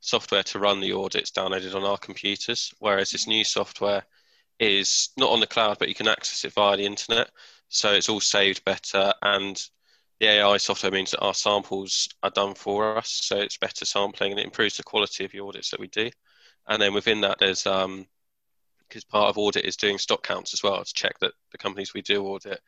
[0.00, 4.04] software to run the audits downloaded on our computers, whereas this new software
[4.58, 7.30] is not on the cloud, but you can access it via the internet.
[7.68, 9.60] So it's all saved better, and
[10.20, 14.30] the AI software means that our samples are done for us, so it's better sampling
[14.30, 16.10] and it improves the quality of the audits that we do.
[16.68, 18.06] And then within that, there's um,
[18.88, 21.94] because part of audit is doing stock counts as well to check that the companies
[21.94, 22.60] we do audit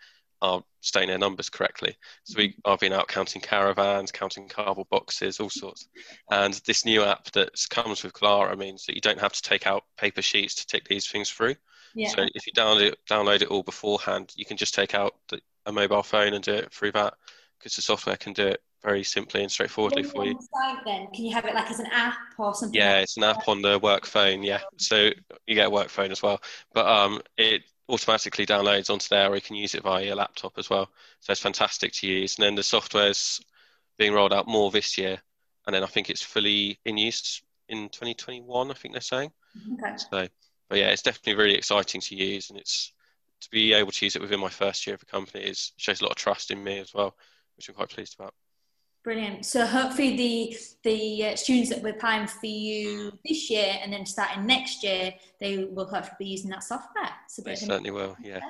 [0.42, 1.96] are stating their numbers correctly.
[2.24, 2.70] So we mm-hmm.
[2.70, 5.88] I've been out counting caravans, counting cardboard boxes, all sorts.
[6.30, 9.66] And this new app that comes with Clara means that you don't have to take
[9.66, 11.54] out paper sheets to tick these things through.
[11.96, 12.08] Yeah.
[12.08, 15.40] So if you download it, download it all beforehand, you can just take out the,
[15.64, 17.14] a mobile phone and do it through that
[17.58, 20.32] because the software can do it very simply and straightforwardly for you.
[20.32, 22.78] Site, then can you have it like as an app or something?
[22.78, 24.42] Yeah, like it's an app on the work phone.
[24.42, 25.10] Yeah, so
[25.46, 26.40] you get a work phone as well,
[26.74, 30.58] but um, it automatically downloads onto there, or you can use it via your laptop
[30.58, 30.90] as well.
[31.20, 32.36] So it's fantastic to use.
[32.36, 33.40] And then the software's
[33.98, 35.18] being rolled out more this year,
[35.66, 38.70] and then I think it's fully in use in 2021.
[38.70, 39.32] I think they're saying.
[39.72, 39.96] Okay.
[39.96, 40.28] So,
[40.68, 42.92] but yeah, it's definitely really exciting to use, and it's
[43.40, 46.00] to be able to use it within my first year of the company is shows
[46.00, 47.16] a lot of trust in me as well,
[47.56, 48.34] which I'm quite pleased about.
[49.06, 49.46] Brilliant.
[49.46, 54.04] So hopefully the the uh, students that we're applying for you this year and then
[54.04, 57.10] starting next year, they will hopefully be using that software.
[57.28, 58.16] So They certainly will.
[58.20, 58.40] Yeah.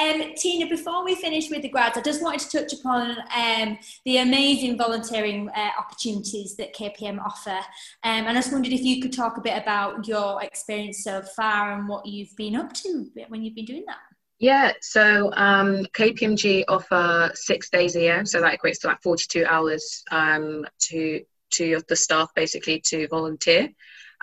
[0.00, 3.78] um, Tina, before we finish with the grads, I just wanted to touch upon um,
[4.04, 7.58] the amazing volunteering uh, opportunities that KPM offer.
[8.02, 11.22] Um, and I just wondered if you could talk a bit about your experience so
[11.36, 13.98] far and what you've been up to when you've been doing that.
[14.38, 19.44] Yeah, so um, KPMG offer six days a year, so that equates to like 42
[19.44, 23.70] hours um, to to the staff basically to volunteer.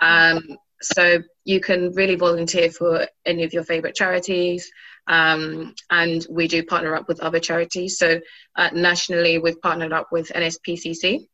[0.00, 4.70] Um, so you can really volunteer for any of your favorite charities,
[5.06, 7.98] um, and we do partner up with other charities.
[7.98, 8.20] So
[8.56, 11.26] uh, nationally, we've partnered up with NSPCC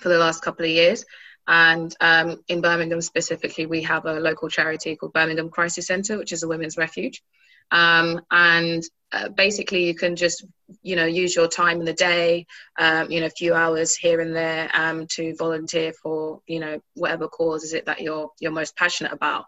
[0.00, 1.04] for the last couple of years.
[1.46, 6.32] And um, in Birmingham specifically, we have a local charity called Birmingham Crisis Centre, which
[6.32, 7.22] is a women's refuge.
[7.70, 10.44] Um, and uh, basically, you can just,
[10.82, 12.46] you know, use your time in the day,
[12.78, 16.80] um, you know, a few hours here and there um, to volunteer for, you know,
[16.94, 19.46] whatever cause is it that you're you're most passionate about.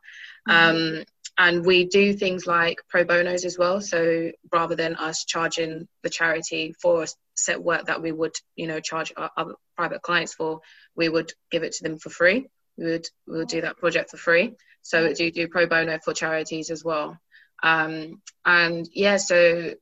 [0.48, 1.02] Mm-hmm.
[1.38, 3.80] and we do things like pro bonos as well.
[3.80, 8.66] So rather than us charging the charity for a set work that we would, you
[8.66, 10.60] know, charge our, our private clients for,
[10.96, 12.48] we would give it to them for free.
[12.76, 14.54] We would we would do that project for free.
[14.82, 17.16] So we do do pro bono for charities as well.
[17.62, 19.74] Um, and yeah, so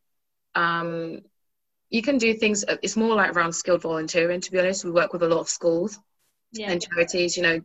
[0.55, 1.21] um,
[1.89, 4.85] you can do things, it's more like around skilled volunteering, to be honest.
[4.85, 5.99] We work with a lot of schools
[6.53, 6.71] yeah.
[6.71, 7.61] and charities, you know,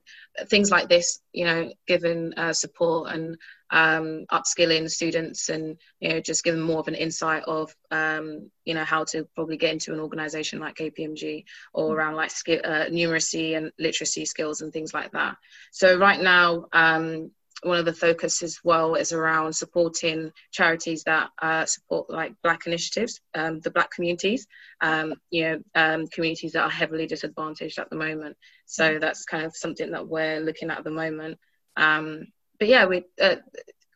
[0.47, 3.37] things like this, you know, giving uh, support and
[3.71, 8.73] um, upskilling students and, you know, just giving more of an insight of, um, you
[8.73, 11.95] know, how to probably get into an organization like KPMG or mm-hmm.
[11.95, 15.35] around like skill, uh, numeracy and literacy skills and things like that.
[15.71, 17.31] So right now, um,
[17.65, 22.67] one of the focus as well is around supporting charities that uh, support like black
[22.67, 24.47] initiatives um, the black communities
[24.81, 28.37] um, you know um, communities that are heavily disadvantaged at the moment.
[28.65, 28.99] So mm-hmm.
[28.99, 31.39] that's kind of something that we're looking at at the moment.
[31.75, 32.27] Um,
[32.59, 33.37] but yeah we uh,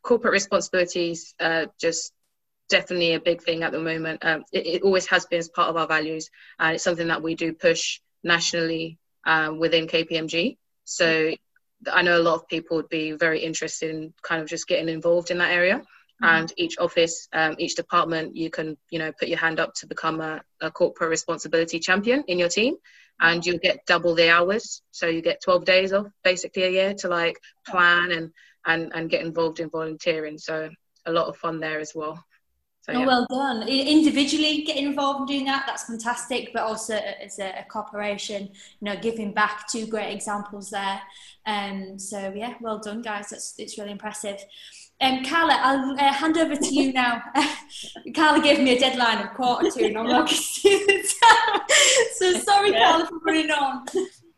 [0.02, 2.12] corporate responsibilities uh, just
[2.68, 4.24] definitely a big thing at the moment.
[4.24, 7.22] Um, it, it, always has been as part of our values and it's something that
[7.22, 11.30] we do push nationally uh, within kpmg so
[11.90, 14.88] I know a lot of people would be very interested in kind of just getting
[14.88, 15.78] involved in that area.
[15.78, 16.24] Mm-hmm.
[16.24, 19.86] And each office, um, each department, you can, you know, put your hand up to
[19.86, 22.76] become a, a corporate responsibility champion in your team,
[23.20, 24.82] and you'll get double the hours.
[24.90, 28.30] So you get 12 days off basically a year to like plan and
[28.66, 30.36] and and get involved in volunteering.
[30.36, 30.68] So
[31.06, 32.22] a lot of fun there as well.
[32.82, 33.06] So, oh, yeah.
[33.06, 33.68] Well done.
[33.68, 36.50] Individually getting involved in doing that, that's fantastic.
[36.54, 38.50] But also as a, a corporation, you
[38.80, 41.00] know, giving back, two great examples there.
[41.46, 43.28] Um, so yeah, well done, guys.
[43.30, 44.42] That's it's really impressive.
[45.02, 47.22] Um, Carla, I'll uh, hand over to you now.
[48.14, 52.84] Carla gave me a deadline of quarter to, and I'm like, so sorry, yeah.
[52.84, 53.86] Carla, for running on.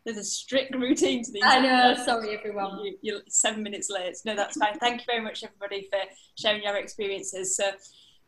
[0.05, 1.43] There's a strict routine to these.
[1.45, 1.95] I know.
[2.05, 2.79] Sorry, everyone.
[3.01, 4.15] You, are seven minutes late.
[4.25, 4.77] No, that's fine.
[4.79, 5.99] Thank you very much, everybody, for
[6.37, 7.55] sharing your experiences.
[7.55, 7.63] So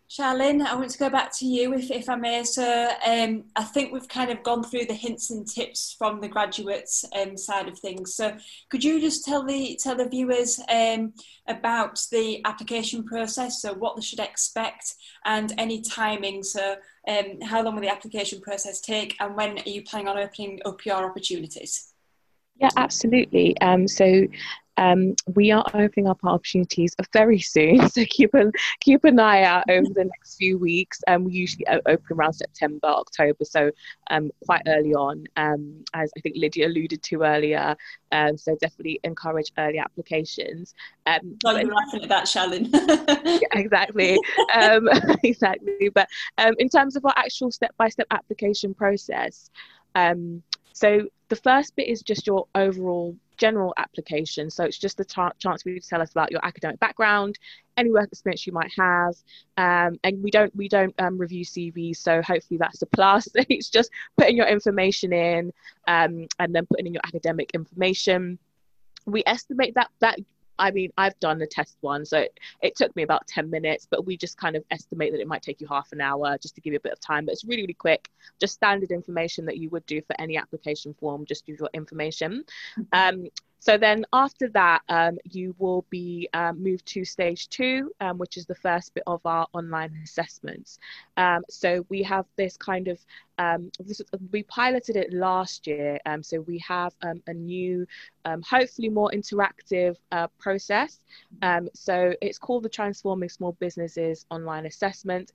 [0.07, 2.43] Charlene, I want to go back to you, if, if I may.
[2.43, 6.27] So, um, I think we've kind of gone through the hints and tips from the
[6.27, 8.13] graduates um, side of things.
[8.15, 8.37] So,
[8.69, 11.13] could you just tell the tell the viewers um,
[11.47, 13.63] about the application process?
[13.63, 14.93] So, what they should expect,
[15.25, 16.43] and any timing.
[16.43, 16.75] So,
[17.07, 20.61] um, how long will the application process take, and when are you planning on opening
[20.65, 21.94] up your opportunities?
[22.57, 23.59] Yeah, absolutely.
[23.59, 24.27] Um, so
[24.77, 28.51] um, we are opening up our opportunities very soon, so keep an
[28.81, 31.01] keep an eye out over the next few weeks.
[31.07, 33.71] Um, we usually open around September, October, so
[34.09, 37.75] um, quite early on, um, as I think Lydia alluded to earlier.
[38.11, 40.73] Um, so definitely encourage early applications.
[41.05, 42.69] Um, oh, you're laughing at that, Shalyn.
[43.25, 44.17] yeah, exactly,
[44.53, 44.89] um,
[45.23, 45.89] exactly.
[45.93, 49.49] But um, in terms of our actual step-by-step application process,
[49.95, 50.43] um,
[50.75, 54.49] so the first bit is just your overall general application.
[54.49, 57.39] So it's just a t- chance for you to tell us about your academic background,
[57.77, 59.15] any work experience you might have,
[59.55, 61.95] um, and we don't we don't um, review CVs.
[61.95, 63.29] So hopefully that's a plus.
[63.35, 65.53] it's just putting your information in
[65.87, 68.37] um, and then putting in your academic information.
[69.05, 70.19] We estimate that that
[70.57, 73.87] I mean, I've done the test one, so it, it, took me about 10 minutes,
[73.89, 76.55] but we just kind of estimate that it might take you half an hour just
[76.55, 77.25] to give you a bit of time.
[77.25, 80.93] But it's really, really quick, just standard information that you would do for any application
[80.93, 82.43] form, just use your information.
[82.77, 83.19] Mm-hmm.
[83.21, 83.29] Um,
[83.59, 88.37] so then after that, um, you will be um, moved to stage two, um, which
[88.37, 90.77] is the first bit of our online assessments.
[91.17, 92.99] Um, so we have this kind of,
[93.39, 94.01] um, this,
[94.31, 95.99] we piloted it last year.
[96.05, 97.87] Um, so we have a new,
[98.25, 100.99] hopefully more interactive uh, process.
[101.73, 105.31] so it's called the Transforming Small Businesses Online Assessment.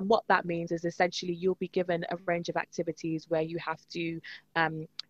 [0.00, 3.86] what that means is essentially you'll be given a range of activities where you have
[3.90, 4.20] to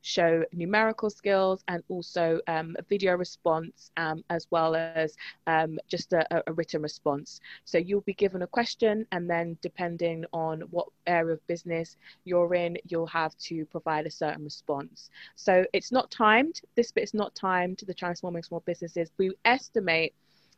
[0.02, 6.12] show numerical skills and also um, a video response um, as well as um, just
[6.12, 7.40] a, a, written response.
[7.64, 12.54] So you'll be given a question and then depending on what area of business you're
[12.54, 15.10] in, you'll have to provide a certain response.
[15.34, 16.60] So it's not timed.
[16.74, 19.10] This bit is not timed to the transforming small businesses.
[19.18, 20.14] We estimate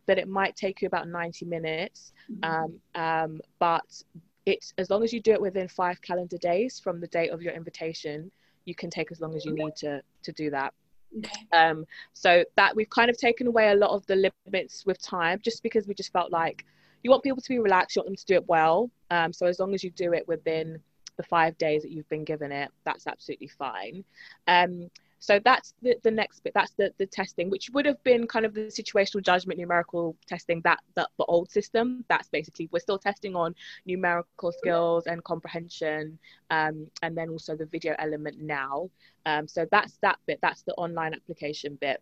[0.07, 2.45] that it might take you about 90 minutes, mm-hmm.
[2.45, 4.03] um, um, but
[4.45, 7.43] it's as long as you do it within five calendar days from the date of
[7.43, 8.31] your invitation,
[8.65, 10.73] you can take as long as you need to to do that
[11.19, 11.47] okay.
[11.53, 15.39] um so that we've kind of taken away a lot of the limits with time
[15.43, 16.65] just because we just felt like
[17.03, 19.47] you want people to be relaxed you want them to do it well um so
[19.47, 20.79] as long as you do it within
[21.17, 24.05] the five days that you've been given it that's absolutely fine
[24.49, 24.91] um
[25.27, 28.47] so that's the, the next bit that's the, the testing which would have been kind
[28.47, 32.05] of the situational judgment numerical testing that, that the old system.
[32.09, 33.57] That's basically we're still testing on
[33.87, 36.17] numerical skills and comprehension
[36.51, 38.89] um, and then also the video element now.
[39.25, 42.01] Um, so that's that bit that's the online application bit.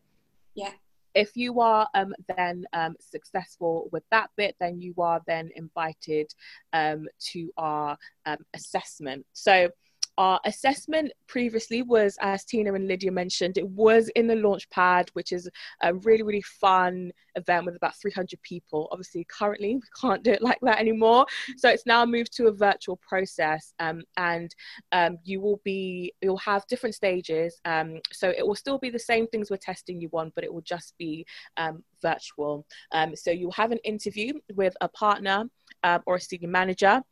[0.55, 0.73] Yeah.
[1.15, 6.35] If you are um, then um, successful with that bit, then you are then invited
[6.75, 7.97] um, to our
[8.27, 9.25] um, assessment.
[9.33, 9.71] So
[10.19, 15.11] our assessment previously was, as Tina and Lydia mentioned, it was in the launch pad,
[15.15, 15.49] which is
[15.83, 18.89] a really, really fun event with about 300 people.
[18.93, 21.27] Obviously, currently we can't do it like that anymore.
[21.57, 24.55] So it's now moved to a virtual process, um, and
[24.93, 27.61] um, you will be, you'll have different stages.
[27.65, 30.53] Um, so it will still be the same things we're testing you on, but it
[30.53, 32.67] will just be um, virtual.
[32.93, 35.45] Um, so you'll have an interview with a partner
[35.83, 37.03] um, or a senior manager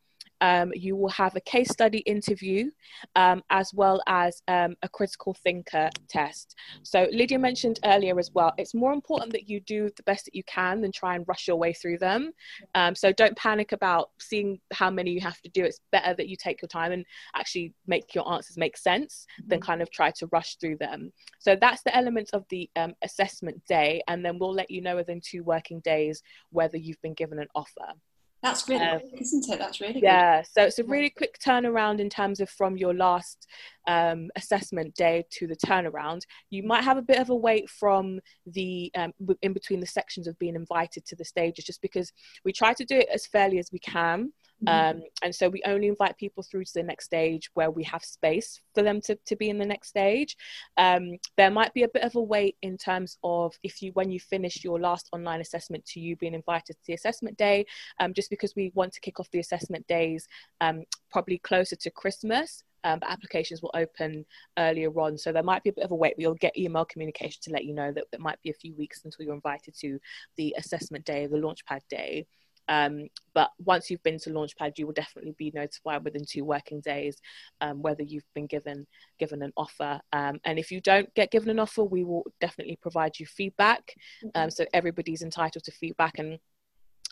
[0.43, 2.69] um, you will have a case study interview
[3.15, 6.55] um, as well as um, a critical thinker test.
[6.83, 10.35] So, Lydia mentioned earlier as well, it's more important that you do the best that
[10.35, 12.33] you can than try and rush your way through them.
[12.75, 15.63] Um, so, don't panic about seeing how many you have to do.
[15.63, 19.59] It's better that you take your time and actually make your answers make sense than
[19.59, 19.65] mm-hmm.
[19.65, 21.13] kind of try to rush through them.
[21.39, 24.97] So, that's the elements of the um, assessment day, and then we'll let you know
[24.97, 27.93] within two working days whether you've been given an offer.
[28.43, 29.57] That's really um, quick, isn't it?
[29.57, 30.03] That's really good.
[30.03, 30.41] yeah.
[30.41, 30.47] Good.
[30.51, 33.47] So it's a really quick turnaround in terms of from your last
[33.87, 36.23] um, assessment day to the turnaround.
[36.49, 40.27] You might have a bit of a wait from the um, in between the sections
[40.27, 42.11] of being invited to the stages, just because
[42.43, 44.33] we try to do it as fairly as we can.
[44.65, 44.97] Mm-hmm.
[44.97, 48.03] Um, and so we only invite people through to the next stage where we have
[48.03, 50.37] space for them to, to be in the next stage.
[50.77, 54.11] Um, there might be a bit of a wait in terms of if you, when
[54.11, 57.65] you finish your last online assessment to you being invited to the assessment day,
[57.99, 60.27] um, just because we want to kick off the assessment days
[60.61, 62.63] um, probably closer to Christmas.
[62.85, 64.25] Um, but applications will open
[64.59, 65.17] earlier on.
[65.17, 67.51] So there might be a bit of a wait, but you'll get email communication to
[67.51, 69.99] let you know that it might be a few weeks until you're invited to
[70.35, 72.25] the assessment day, the launchpad day.
[72.67, 76.81] Um, but once you've been to Launchpad, you will definitely be notified within two working
[76.81, 77.17] days
[77.61, 78.85] um, whether you've been given
[79.19, 79.99] given an offer.
[80.11, 83.95] Um, and if you don't get given an offer, we will definitely provide you feedback.
[84.35, 86.39] Um, so everybody's entitled to feedback and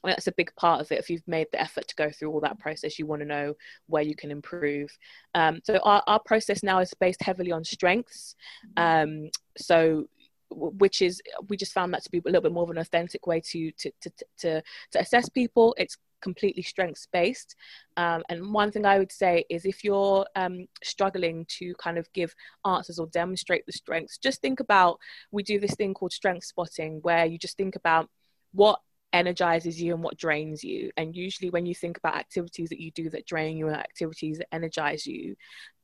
[0.04, 0.99] that's a big part of it.
[0.99, 3.54] If you've made the effort to go through all that process, you want to know
[3.88, 4.89] where you can improve.
[5.36, 8.36] Um, so our, our process now is based heavily on strengths.
[8.78, 10.08] Um, so
[10.52, 13.28] which is we just found that to be a little bit more of an authentic
[13.28, 17.56] way to to to to, to assess people it's completely strengths based
[17.97, 22.12] um, and one thing i would say is if you're um, struggling to kind of
[22.14, 22.34] give
[22.66, 24.99] answers or demonstrate the strengths just think about
[25.32, 28.08] we do this thing called strength spotting where you just think about
[28.54, 28.80] what
[29.14, 30.91] energizes you and what drains you.
[30.97, 34.38] And usually, when you think about activities that you do that drain you and activities
[34.38, 35.36] that energize you,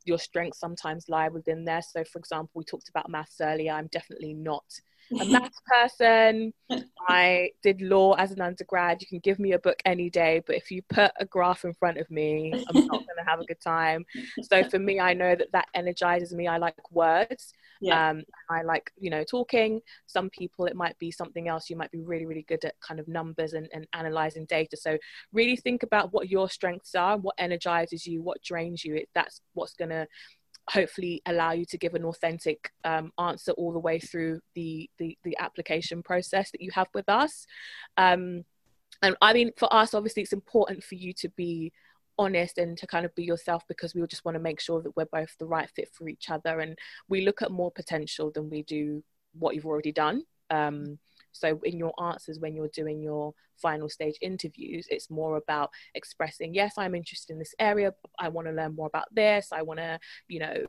[0.07, 1.81] your strengths sometimes lie within there.
[1.81, 3.73] So, for example, we talked about maths earlier.
[3.73, 4.63] I'm definitely not
[5.21, 6.53] a maths person.
[7.07, 9.01] I did law as an undergrad.
[9.01, 11.73] You can give me a book any day, but if you put a graph in
[11.73, 14.05] front of me, I'm not going to have a good time.
[14.43, 16.47] So for me, I know that that energizes me.
[16.47, 17.53] I like words.
[17.79, 18.09] Yeah.
[18.09, 19.81] Um, I like, you know, talking.
[20.07, 21.69] Some people, it might be something else.
[21.69, 24.75] You might be really, really good at kind of numbers and, and analyzing data.
[24.77, 24.97] So
[25.31, 28.95] really think about what your strengths are, what energizes you, what drains you.
[28.95, 30.07] It, that's what's going to
[30.69, 35.17] hopefully allow you to give an authentic um, answer all the way through the, the,
[35.23, 37.45] the application process that you have with us.
[37.95, 38.43] Um,
[39.01, 41.71] and I mean, for us, obviously, it's important for you to be
[42.19, 44.95] honest and to kind of be yourself because we just want to make sure that
[44.95, 48.49] we're both the right fit for each other and we look at more potential than
[48.49, 49.03] we do
[49.37, 50.23] what you've already done.
[50.49, 50.97] Um,
[51.37, 56.53] so in your answers when you're doing your final stage interviews, it's more about expressing,
[56.53, 57.93] yes, I'm interested in this area.
[58.19, 59.49] I want to learn more about this.
[59.51, 60.65] I want to, you know,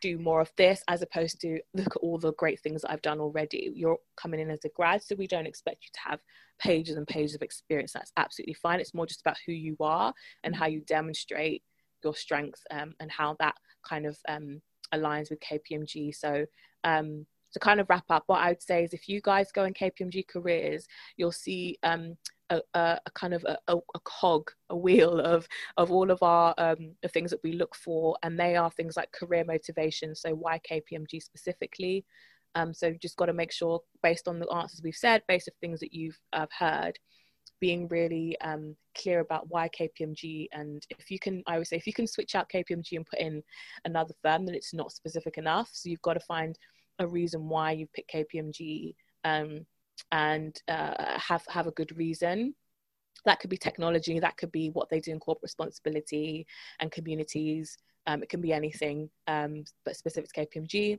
[0.00, 3.02] do more of this as opposed to look at all the great things that I've
[3.02, 3.70] done already.
[3.74, 6.20] You're coming in as a grad, so we don't expect you to have
[6.58, 7.92] pages and pages of experience.
[7.92, 8.80] That's absolutely fine.
[8.80, 11.62] It's more just about who you are and how you demonstrate
[12.02, 14.60] your strengths um, and how that kind of um,
[14.94, 16.14] aligns with KPMG.
[16.14, 16.46] So
[16.84, 19.64] um, to kind of wrap up, what I would say is if you guys go
[19.64, 20.86] in KPMG careers,
[21.16, 22.16] you'll see um,
[22.50, 25.46] a, a, a, kind of a, a, cog, a wheel of
[25.76, 28.96] of all of our um, the things that we look for, and they are things
[28.96, 30.14] like career motivation.
[30.14, 32.04] So why KPMG specifically?
[32.54, 35.54] Um, so just got to make sure, based on the answers we've said, based on
[35.60, 36.98] things that you've uh, heard,
[37.60, 40.48] being really um, clear about why KPMG.
[40.52, 43.20] And if you can, I would say, if you can switch out KPMG and put
[43.20, 43.42] in
[43.84, 45.70] another firm, then it's not specific enough.
[45.72, 46.58] So you've got to find
[47.00, 48.94] a reason why you pick KPMG
[49.24, 49.66] um,
[50.12, 52.54] and uh, have have a good reason.
[53.24, 54.18] That could be technology.
[54.20, 56.46] That could be what they do in corporate responsibility
[56.78, 57.76] and communities.
[58.06, 60.98] Um, it can be anything, um, but specific to KPMG.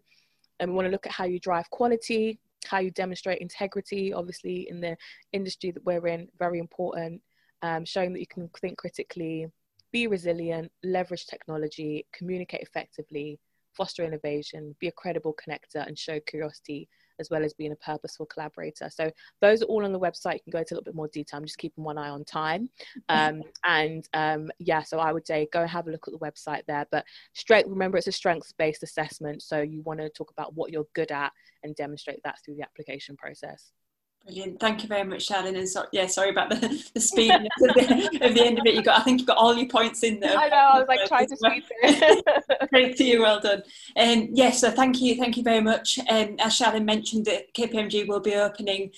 [0.60, 4.14] And we want to look at how you drive quality, how you demonstrate integrity.
[4.14, 4.96] Obviously, in the
[5.34, 7.22] industry that we're in, very important.
[7.64, 9.46] Um, showing that you can think critically,
[9.92, 13.40] be resilient, leverage technology, communicate effectively,
[13.74, 16.88] foster innovation, be a credible connector, and show curiosity
[17.22, 18.90] as well as being a purposeful collaborator.
[18.90, 20.34] So those are all on the website.
[20.34, 21.38] You can go into a little bit more detail.
[21.38, 22.70] I'm just keeping one eye on time.
[23.10, 26.20] Um, and um, yeah, so I would say go and have a look at the
[26.20, 26.88] website there.
[26.92, 29.42] But straight, remember it's a strengths-based assessment.
[29.42, 31.32] So you want to talk about what you're good at
[31.64, 33.74] and demonstrate that through the application process.
[34.24, 34.60] Brilliant.
[34.60, 35.56] Thank you very much, Shannon.
[35.56, 38.76] And so, yeah, sorry about the, the speed of, the, of the end of it.
[38.76, 40.38] You got, I think you got all your points in there.
[40.38, 40.56] I know.
[40.56, 42.68] I was like trying to speed through.
[42.70, 43.22] Great to you.
[43.22, 43.64] Well done.
[43.96, 45.16] And um, yes, so thank you.
[45.16, 46.00] Thank you very much.
[46.08, 48.92] And um, as Shannon mentioned, that KPMG will be opening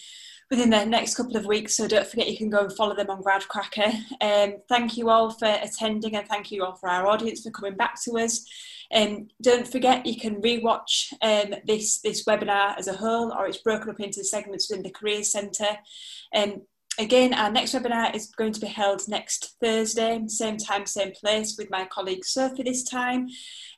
[0.53, 1.75] within the next couple of weeks.
[1.75, 3.91] So don't forget you can go and follow them on Gradcracker.
[4.21, 7.75] Um, thank you all for attending and thank you all for our audience for coming
[7.75, 8.45] back to us.
[8.93, 13.57] Um, don't forget you can rewatch um, this, this webinar as a whole or it's
[13.57, 15.75] broken up into segments within the Careers Centre.
[16.35, 16.61] Um,
[16.99, 21.55] again, our next webinar is going to be held next Thursday, same time, same place
[21.57, 23.27] with my colleague Sophie this time.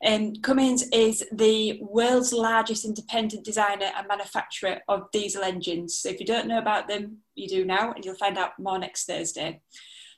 [0.06, 5.98] Um, Cummins is the world's largest independent designer and manufacturer of diesel engines.
[6.00, 8.80] So if you don't know about them, you do now and you'll find out more
[8.80, 9.62] next Thursday.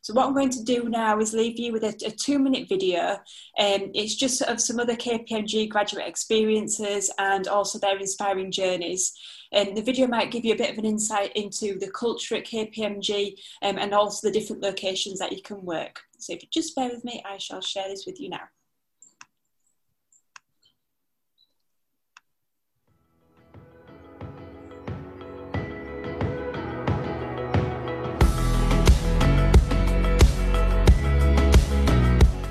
[0.01, 2.69] So what I'm going to do now is leave you with a, a two minute
[2.69, 3.17] video.
[3.59, 9.11] Um, it's just of some other KPMG graduate experiences and also their inspiring journeys.
[9.51, 12.45] And the video might give you a bit of an insight into the culture at
[12.45, 16.01] KPMG um, and also the different locations that you can work.
[16.17, 18.41] So if you just bear with me, I shall share this with you now.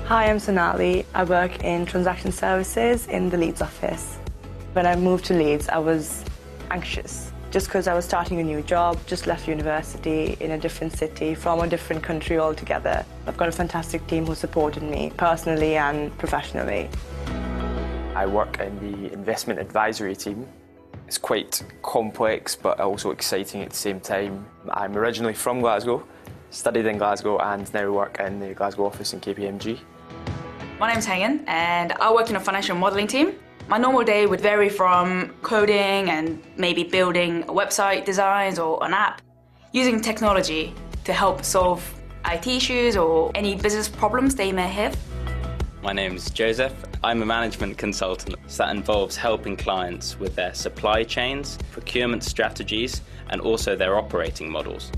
[0.07, 1.05] Hi, I'm Sonali.
[1.13, 4.15] I work in transaction services in the Leeds office.
[4.71, 6.23] When I moved to Leeds, I was
[6.71, 10.93] anxious just because I was starting a new job, just left university in a different
[10.93, 13.05] city from a different country altogether.
[13.25, 16.89] I've got a fantastic team who supported me personally and professionally.
[18.15, 20.45] I work in the investment advisory team.
[21.07, 24.45] It's quite complex but also exciting at the same time.
[24.69, 26.05] I'm originally from Glasgow,
[26.49, 29.79] studied in Glasgow and now work in the Glasgow office in KPMG.
[30.79, 33.35] My name's Hagen and I work in a financial modeling team.
[33.69, 39.21] My normal day would vary from coding and maybe building website designs or an app,
[39.73, 41.83] using technology to help solve
[42.23, 44.97] IT issues or any business problems they may have.
[45.83, 46.73] My name is Joseph.
[47.03, 53.01] I'm a management consultant, so that involves helping clients with their supply chains, procurement strategies,
[53.31, 54.93] and also their operating models.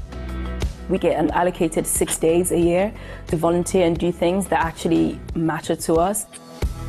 [0.90, 2.94] We get an allocated six days a year
[3.28, 6.28] to volunteer and do things that actually matter to us.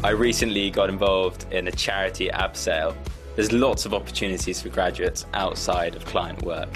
[0.02, 2.96] I recently got involved in a charity app sale.
[3.36, 6.70] There's lots of opportunities for graduates outside of client work.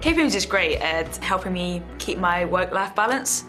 [0.00, 3.44] KPMG is great at helping me keep my work-life balance.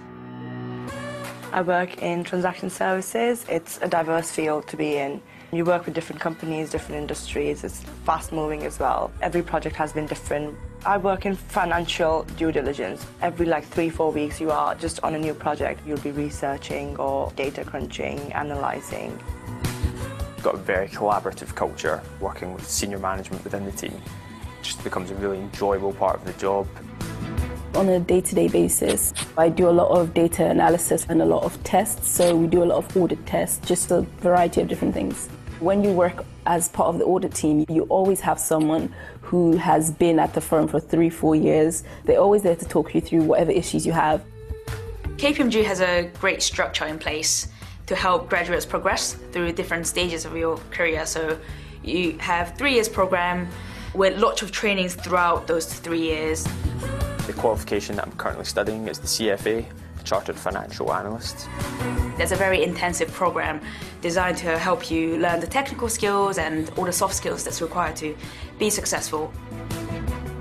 [1.51, 3.43] I work in transaction services.
[3.49, 5.19] It's a diverse field to be in.
[5.51, 7.63] You work with different companies, different industries.
[7.63, 9.11] It's fast moving as well.
[9.19, 10.55] Every project has been different.
[10.85, 13.03] I work in financial due diligence.
[13.23, 15.81] Every like three, four weeks, you are just on a new project.
[15.83, 19.19] You'll be researching or data crunching, analyzing.
[20.43, 23.99] got a very collaborative culture working with senior management within the team.
[24.61, 26.67] Just becomes a really enjoyable part of the job.
[27.73, 31.61] On a day-to-day basis, I do a lot of data analysis and a lot of
[31.63, 32.11] tests.
[32.11, 35.29] So we do a lot of audit tests, just a variety of different things.
[35.59, 39.91] When you work as part of the audit team, you always have someone who has
[39.91, 41.83] been at the firm for three, four years.
[42.03, 44.23] They're always there to talk you through whatever issues you have.
[45.17, 47.47] KPMG has a great structure in place
[47.87, 51.05] to help graduates progress through different stages of your career.
[51.05, 51.39] So
[51.83, 53.47] you have three years program
[53.93, 56.45] with lots of trainings throughout those three years.
[57.25, 59.65] The qualification that I'm currently studying is the CFA,
[60.05, 61.49] Chartered Financial Analyst.
[62.17, 63.59] There's a very intensive program
[64.01, 67.95] designed to help you learn the technical skills and all the soft skills that's required
[67.97, 68.15] to
[68.57, 69.33] be successful.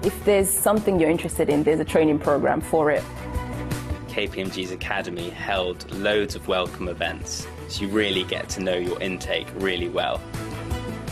[0.02, 3.02] If there's something you're interested in, there's a training program for it.
[4.08, 9.48] KPMG's Academy held loads of welcome events, so you really get to know your intake
[9.56, 10.20] really well.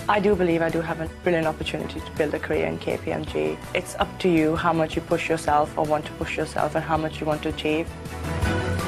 [0.09, 3.57] I do believe I do have a brilliant opportunity to build a career in KPMG.
[3.73, 6.85] It's up to you how much you push yourself or want to push yourself and
[6.85, 7.89] how much you want to achieve.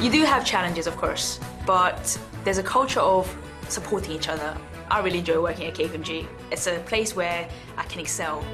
[0.00, 3.32] You do have challenges, of course, but there's a culture of
[3.68, 4.56] supporting each other.
[4.90, 6.26] I really enjoy working at KPMG.
[6.50, 8.44] It's a place where I can excel.